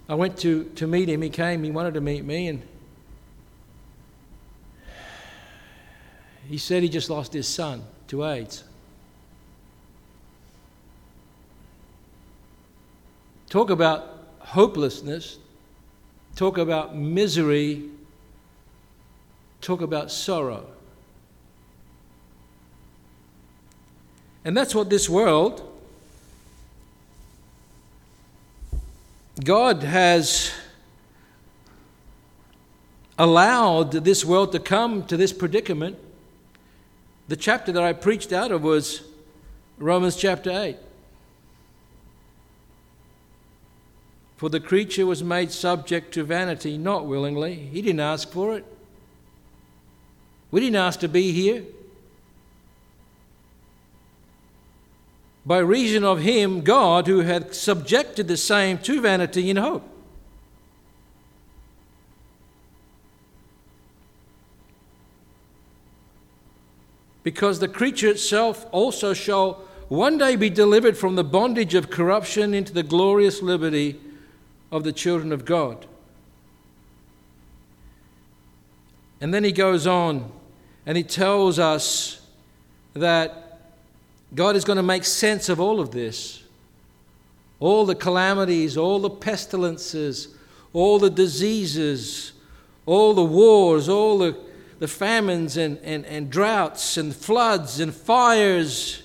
I 0.09 0.15
went 0.15 0.39
to, 0.39 0.65
to 0.77 0.87
meet 0.87 1.09
him. 1.09 1.23
He 1.23 1.29
came, 1.29 1.65
he 1.65 1.73
wanted 1.73 1.95
to 1.95 2.01
meet 2.01 2.25
me, 2.25 2.47
and 2.47 2.63
he 6.49 6.57
said 6.57 6.85
he 6.85 6.89
just 6.89 7.11
lost 7.11 7.33
his 7.33 7.49
son 7.49 7.83
to 8.07 8.25
AIDS. 8.25 8.63
Talk 13.49 13.71
about 13.71 14.29
hopelessness, 14.39 15.39
talk 16.37 16.59
about 16.59 16.97
misery, 16.97 17.85
talk 19.61 19.81
about 19.81 20.11
sorrow. 20.11 20.67
And 24.45 24.57
that's 24.57 24.75
what 24.75 24.91
this 24.91 25.09
world, 25.09 25.69
God 29.45 29.83
has 29.83 30.53
allowed 33.19 33.93
this 33.93 34.25
world 34.25 34.53
to 34.53 34.59
come 34.59 35.05
to 35.07 35.17
this 35.17 35.33
predicament. 35.33 35.97
The 37.29 37.37
chapter 37.37 37.73
that 37.73 37.83
I 37.83 37.93
preached 37.93 38.33
out 38.33 38.51
of 38.51 38.63
was 38.63 39.03
Romans 39.79 40.17
chapter 40.17 40.51
8. 40.51 40.77
For 44.43 44.51
the 44.51 44.59
creature 44.59 45.07
was 45.07 45.23
made 45.23 45.53
subject 45.53 46.13
to 46.15 46.25
vanity, 46.25 46.77
not 46.77 47.07
willingly. 47.07 47.55
He 47.55 47.81
didn't 47.81 48.01
ask 48.01 48.29
for 48.29 48.57
it. 48.57 48.65
We 50.51 50.59
didn't 50.59 50.75
ask 50.75 50.99
to 50.99 51.09
be 51.09 51.31
here. 51.31 51.63
By 55.47 55.59
reason 55.59 56.03
of 56.03 56.23
him, 56.23 56.63
God, 56.63 57.07
who 57.07 57.21
had 57.21 57.55
subjected 57.55 58.27
the 58.27 58.37
same 58.37 58.79
to 58.79 59.01
vanity 59.01 59.49
in 59.49 59.59
hope. 59.59 59.89
Because 67.23 67.61
the 67.61 67.69
creature 67.69 68.09
itself 68.09 68.67
also 68.73 69.15
shall 69.15 69.63
one 69.89 70.19
day 70.19 70.35
be 70.35 70.51
delivered 70.51 70.99
from 70.99 71.15
the 71.15 71.23
bondage 71.23 71.77
of 71.77 71.91
corruption 71.91 72.55
into 72.55 72.73
the 72.73 72.83
glorious 72.83 73.41
liberty 73.41 74.01
of 74.73 74.83
the 74.83 74.93
children 74.93 75.31
of 75.31 75.45
God. 75.45 75.87
And 79.21 79.33
then 79.33 79.45
he 79.45 79.53
goes 79.53 79.87
on 79.87 80.33
and 80.87 80.97
he 80.97 81.05
tells 81.05 81.61
us 81.61 82.27
that 82.95 83.61
God 84.35 84.57
is 84.57 84.65
going 84.65 84.79
to 84.79 84.83
make 84.83 85.05
sense 85.05 85.49
of 85.49 85.61
all 85.61 85.79
of 85.79 85.93
this. 85.93 86.43
All 87.61 87.87
the 87.87 87.95
calamities, 87.95 88.77
all 88.77 88.99
the 88.99 89.11
pestilences, 89.11 90.35
all 90.73 90.99
the 90.99 91.11
diseases, 91.11 92.33
all 92.87 93.15
the 93.15 93.25
wars, 93.25 93.89
all 93.89 94.19
the, 94.19 94.37
the 94.81 94.89
famines 94.89 95.57
and, 95.57 95.79
and, 95.85 96.05
and 96.07 96.31
droughts 96.31 96.97
and 96.97 97.15
floods 97.15 97.79
and 97.79 97.95
fires 97.95 99.02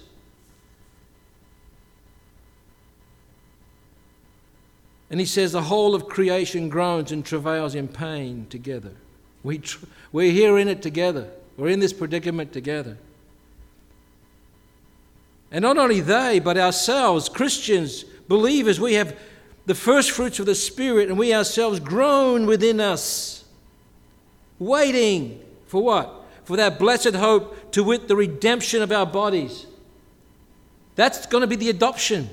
And 5.10 5.20
he 5.20 5.26
says, 5.26 5.52
The 5.52 5.64
whole 5.64 5.96
of 5.96 6.08
creation 6.08 6.70
groans 6.70 7.12
and 7.12 7.26
travails 7.26 7.76
in 7.76 7.88
pain 7.88 8.48
together. 8.50 8.92
We 9.44 9.60
tr- 9.60 9.86
we're 10.12 10.32
here 10.32 10.58
in 10.58 10.68
it 10.68 10.82
together. 10.82 11.30
We're 11.56 11.70
in 11.70 11.80
this 11.80 11.94
predicament 11.94 12.54
together. 12.54 12.98
And 15.52 15.64
not 15.64 15.78
only 15.78 16.02
they, 16.02 16.40
but 16.40 16.58
ourselves, 16.58 17.30
Christians, 17.30 18.04
believers, 18.28 18.80
we 18.80 18.96
have 18.96 19.18
the 19.66 19.76
first 19.76 20.12
fruits 20.12 20.40
of 20.40 20.46
the 20.46 20.56
Spirit, 20.56 21.10
and 21.10 21.18
we 21.18 21.34
ourselves 21.34 21.80
groan 21.80 22.46
within 22.46 22.80
us, 22.80 23.46
waiting 24.60 25.42
for 25.68 25.84
what? 25.84 26.26
For 26.44 26.58
that 26.58 26.80
blessed 26.80 27.16
hope 27.16 27.72
to 27.72 27.84
wit 27.84 28.08
the 28.08 28.16
redemption 28.16 28.82
of 28.82 28.92
our 28.92 29.06
bodies. 29.06 29.66
That's 30.96 31.26
going 31.26 31.42
to 31.42 31.48
be 31.48 31.58
the 31.58 31.70
adoption 31.70 32.30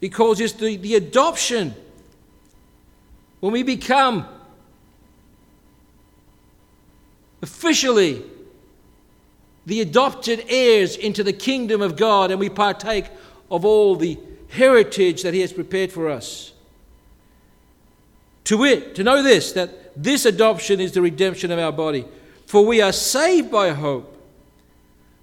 because 0.00 0.40
it's 0.40 0.52
the, 0.54 0.76
the 0.76 0.94
adoption 0.94 1.74
when 3.40 3.52
we 3.52 3.62
become 3.62 4.26
officially 7.42 8.22
the 9.66 9.80
adopted 9.80 10.44
heirs 10.48 10.96
into 10.96 11.22
the 11.22 11.32
kingdom 11.32 11.82
of 11.82 11.94
God, 11.94 12.30
and 12.30 12.40
we 12.40 12.48
partake 12.48 13.04
of 13.50 13.64
all 13.64 13.96
the 13.96 14.18
heritage 14.48 15.22
that 15.22 15.34
He 15.34 15.40
has 15.40 15.52
prepared 15.52 15.92
for 15.92 16.08
us. 16.08 16.52
To 18.44 18.56
wit, 18.56 18.94
to 18.94 19.04
know 19.04 19.22
this, 19.22 19.52
that 19.52 19.92
this 19.94 20.24
adoption 20.24 20.80
is 20.80 20.92
the 20.92 21.02
redemption 21.02 21.50
of 21.50 21.58
our 21.58 21.70
body. 21.70 22.06
For 22.46 22.64
we 22.64 22.80
are 22.80 22.92
saved 22.92 23.50
by 23.50 23.70
hope. 23.70 24.14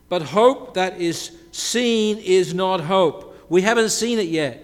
But 0.09 0.21
hope 0.21 0.76
that 0.76 1.01
is 1.01 1.32
seen 1.51 2.19
is 2.19 2.53
not 2.53 2.82
hope. 2.82 3.24
We 3.49 3.61
haven't 3.61 3.89
seen 3.89 4.19
it 4.19 4.27
yet. 4.27 4.61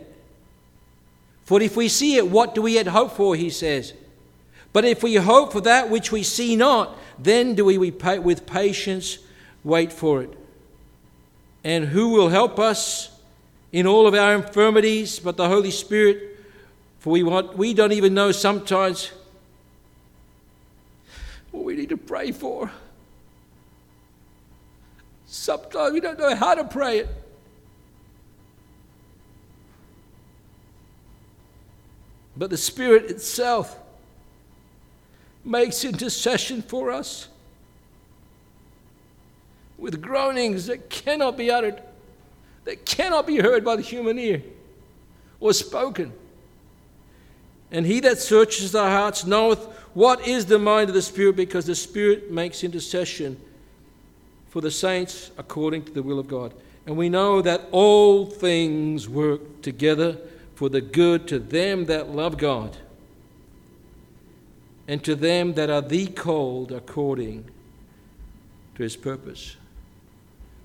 For 1.45 1.61
if 1.61 1.75
we 1.75 1.89
see 1.89 2.15
it, 2.15 2.27
what 2.27 2.55
do 2.55 2.61
we 2.61 2.75
yet 2.75 2.87
hope 2.87 3.11
for? 3.11 3.35
He 3.35 3.49
says. 3.49 3.93
But 4.73 4.85
if 4.85 5.03
we 5.03 5.15
hope 5.15 5.51
for 5.51 5.61
that 5.61 5.89
which 5.89 6.11
we 6.11 6.23
see 6.23 6.55
not, 6.55 6.97
then 7.19 7.55
do 7.55 7.65
we 7.65 7.77
with 7.77 8.45
patience 8.45 9.19
wait 9.63 9.91
for 9.91 10.21
it. 10.21 10.33
And 11.63 11.85
who 11.85 12.09
will 12.09 12.29
help 12.29 12.57
us 12.57 13.11
in 13.71 13.85
all 13.85 14.07
of 14.07 14.15
our 14.15 14.33
infirmities 14.35 15.19
but 15.19 15.37
the 15.37 15.47
Holy 15.47 15.71
Spirit? 15.71 16.39
For 16.99 17.09
we, 17.11 17.23
want, 17.23 17.57
we 17.57 17.73
don't 17.73 17.91
even 17.91 18.13
know 18.13 18.31
sometimes 18.31 19.11
what 21.51 21.65
we 21.65 21.75
need 21.75 21.89
to 21.89 21.97
pray 21.97 22.31
for. 22.31 22.71
Sometimes 25.25 25.93
we 25.93 25.99
don't 25.99 26.17
know 26.17 26.35
how 26.35 26.55
to 26.55 26.63
pray 26.63 26.99
it. 26.99 27.20
But 32.41 32.49
the 32.49 32.57
Spirit 32.57 33.11
itself 33.11 33.77
makes 35.45 35.85
intercession 35.85 36.63
for 36.63 36.89
us 36.89 37.27
with 39.77 40.01
groanings 40.01 40.65
that 40.65 40.89
cannot 40.89 41.37
be 41.37 41.51
uttered, 41.51 41.79
that 42.65 42.83
cannot 42.83 43.27
be 43.27 43.37
heard 43.37 43.63
by 43.63 43.75
the 43.75 43.83
human 43.83 44.17
ear 44.17 44.41
or 45.39 45.53
spoken. 45.53 46.13
And 47.71 47.85
he 47.85 47.99
that 47.99 48.17
searches 48.17 48.71
the 48.71 48.85
hearts 48.85 49.23
knoweth 49.23 49.59
what 49.93 50.27
is 50.27 50.47
the 50.47 50.57
mind 50.57 50.89
of 50.89 50.95
the 50.95 51.03
Spirit, 51.03 51.35
because 51.35 51.67
the 51.67 51.75
Spirit 51.75 52.31
makes 52.31 52.63
intercession 52.63 53.39
for 54.49 54.61
the 54.61 54.71
saints 54.71 55.29
according 55.37 55.85
to 55.85 55.91
the 55.91 56.01
will 56.01 56.17
of 56.17 56.27
God. 56.27 56.55
And 56.87 56.97
we 56.97 57.07
know 57.07 57.43
that 57.43 57.67
all 57.71 58.25
things 58.25 59.07
work 59.07 59.61
together 59.61 60.17
for 60.61 60.69
the 60.69 60.79
good 60.79 61.27
to 61.27 61.39
them 61.39 61.85
that 61.85 62.11
love 62.11 62.37
God 62.37 62.77
and 64.87 65.03
to 65.03 65.15
them 65.15 65.55
that 65.55 65.71
are 65.71 65.81
the 65.81 66.05
called 66.05 66.71
according 66.71 67.49
to 68.75 68.83
his 68.83 68.95
purpose. 68.95 69.55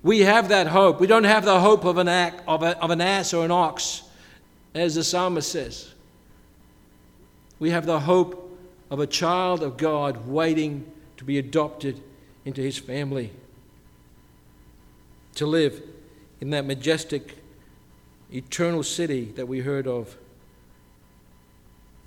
We 0.03 0.19
have 0.19 0.49
that 0.49 0.67
hope. 0.67 0.99
We 0.99 1.07
don't 1.07 1.23
have 1.23 1.45
the 1.45 1.59
hope 1.59 1.83
of 1.83 1.97
an, 1.97 2.07
act, 2.07 2.43
of, 2.47 2.61
a, 2.61 2.79
of 2.79 2.91
an 2.91 3.01
ass 3.01 3.33
or 3.33 3.43
an 3.43 3.49
ox, 3.49 4.03
as 4.75 4.93
the 4.93 5.03
psalmist 5.03 5.51
says. 5.51 5.91
We 7.57 7.71
have 7.71 7.87
the 7.87 8.01
hope 8.01 8.55
of 8.91 8.99
a 8.99 9.07
child 9.07 9.63
of 9.63 9.77
God 9.77 10.27
waiting 10.27 10.85
to 11.17 11.23
be 11.23 11.39
adopted 11.39 11.99
into 12.45 12.61
his 12.61 12.77
family, 12.77 13.31
to 15.33 15.47
live 15.47 15.81
in 16.39 16.51
that 16.51 16.65
majestic, 16.67 17.39
eternal 18.33 18.83
city 18.83 19.31
that 19.35 19.47
we 19.47 19.59
heard 19.59 19.87
of 19.87 20.17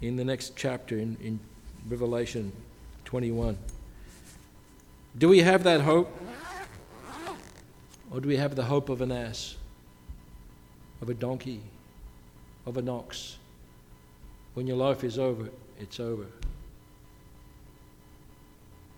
in 0.01 0.16
the 0.16 0.25
next 0.25 0.57
chapter 0.57 0.99
in, 0.99 1.16
in 1.23 1.41
Revelation 1.89 2.53
21. 3.05 3.57
Do 5.18 5.29
we 5.29 5.41
have 5.41 5.64
that 5.64 5.81
hope? 5.81 6.16
Or 8.11 8.21
do 8.21 8.29
we 8.29 8.37
have 8.37 8.57
the 8.57 8.64
hope 8.64 8.89
of 8.89 9.01
an 9.03 9.12
ass, 9.12 9.57
of 11.01 11.09
a 11.09 11.14
donkey, 11.14 11.61
of 12.66 12.77
an 12.77 12.89
ox? 12.89 13.37
When 14.55 14.66
your 14.66 14.77
life 14.77 15.05
is 15.05 15.18
over, 15.18 15.49
it's 15.79 16.01
over. 16.01 16.27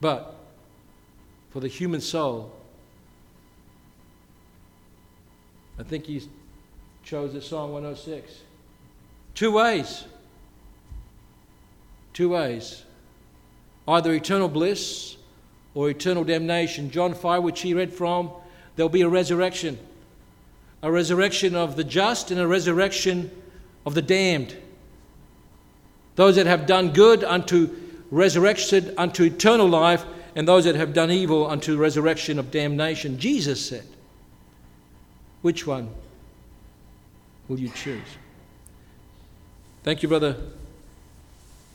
But 0.01 0.35
for 1.51 1.61
the 1.61 1.68
human 1.68 2.01
soul, 2.01 2.53
I 5.79 5.83
think 5.83 6.07
he 6.07 6.23
chose 7.12 7.34
the 7.34 7.42
Psalm 7.42 7.72
106. 7.72 8.40
Two 9.34 9.52
ways. 9.52 10.04
Two 12.14 12.30
ways. 12.30 12.84
Either 13.86 14.14
eternal 14.14 14.48
bliss 14.48 15.18
or 15.74 15.90
eternal 15.90 16.24
damnation. 16.24 16.90
John 16.90 17.12
5, 17.12 17.42
which 17.42 17.60
he 17.60 17.74
read 17.74 17.92
from, 17.92 18.30
there'll 18.76 18.88
be 18.88 19.02
a 19.02 19.10
resurrection. 19.10 19.78
A 20.82 20.90
resurrection 20.90 21.54
of 21.54 21.76
the 21.76 21.84
just 21.84 22.30
and 22.30 22.40
a 22.40 22.46
resurrection 22.46 23.30
of 23.84 23.92
the 23.92 24.00
damned. 24.00 24.56
Those 26.14 26.36
that 26.36 26.46
have 26.46 26.64
done 26.64 26.94
good 26.94 27.24
unto 27.24 27.76
resurrection 28.10 28.94
unto 28.96 29.24
eternal 29.24 29.68
life, 29.68 30.02
and 30.34 30.48
those 30.48 30.64
that 30.64 30.76
have 30.76 30.94
done 30.94 31.10
evil 31.10 31.46
unto 31.46 31.76
resurrection 31.76 32.38
of 32.38 32.50
damnation. 32.50 33.18
Jesus 33.18 33.62
said, 33.68 33.84
Which 35.42 35.66
one 35.66 35.90
will 37.53 37.61
you 37.61 37.68
choose? 37.68 38.00
Thank 39.82 40.03
you, 40.03 40.09
Brother 40.09 40.36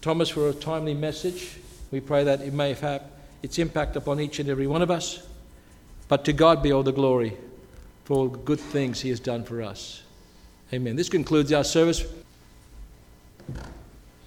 Thomas, 0.02 0.28
for 0.28 0.50
a 0.50 0.54
timely 0.54 0.96
message. 0.96 1.60
We 1.92 2.00
pray 2.00 2.24
that 2.24 2.42
it 2.42 2.52
may 2.52 2.74
have 2.74 3.04
its 3.44 3.60
impact 3.60 3.96
upon 3.96 4.20
each 4.20 4.40
and 4.40 4.50
every 4.50 4.66
one 4.66 4.82
of 4.82 4.90
us. 4.90 5.22
But 6.08 6.26
to 6.26 6.34
God 6.34 6.64
be 6.64 6.72
all 6.72 6.82
the 6.82 6.92
glory 6.92 7.38
for 8.06 8.18
all 8.18 8.28
the 8.30 8.40
good 8.40 8.60
things 8.60 9.02
He 9.02 9.10
has 9.10 9.20
done 9.20 9.44
for 9.44 9.62
us. 9.62 10.02
Amen. 10.74 10.96
This 10.96 11.10
concludes 11.10 11.54
our 11.54 11.64
service. 11.64 12.04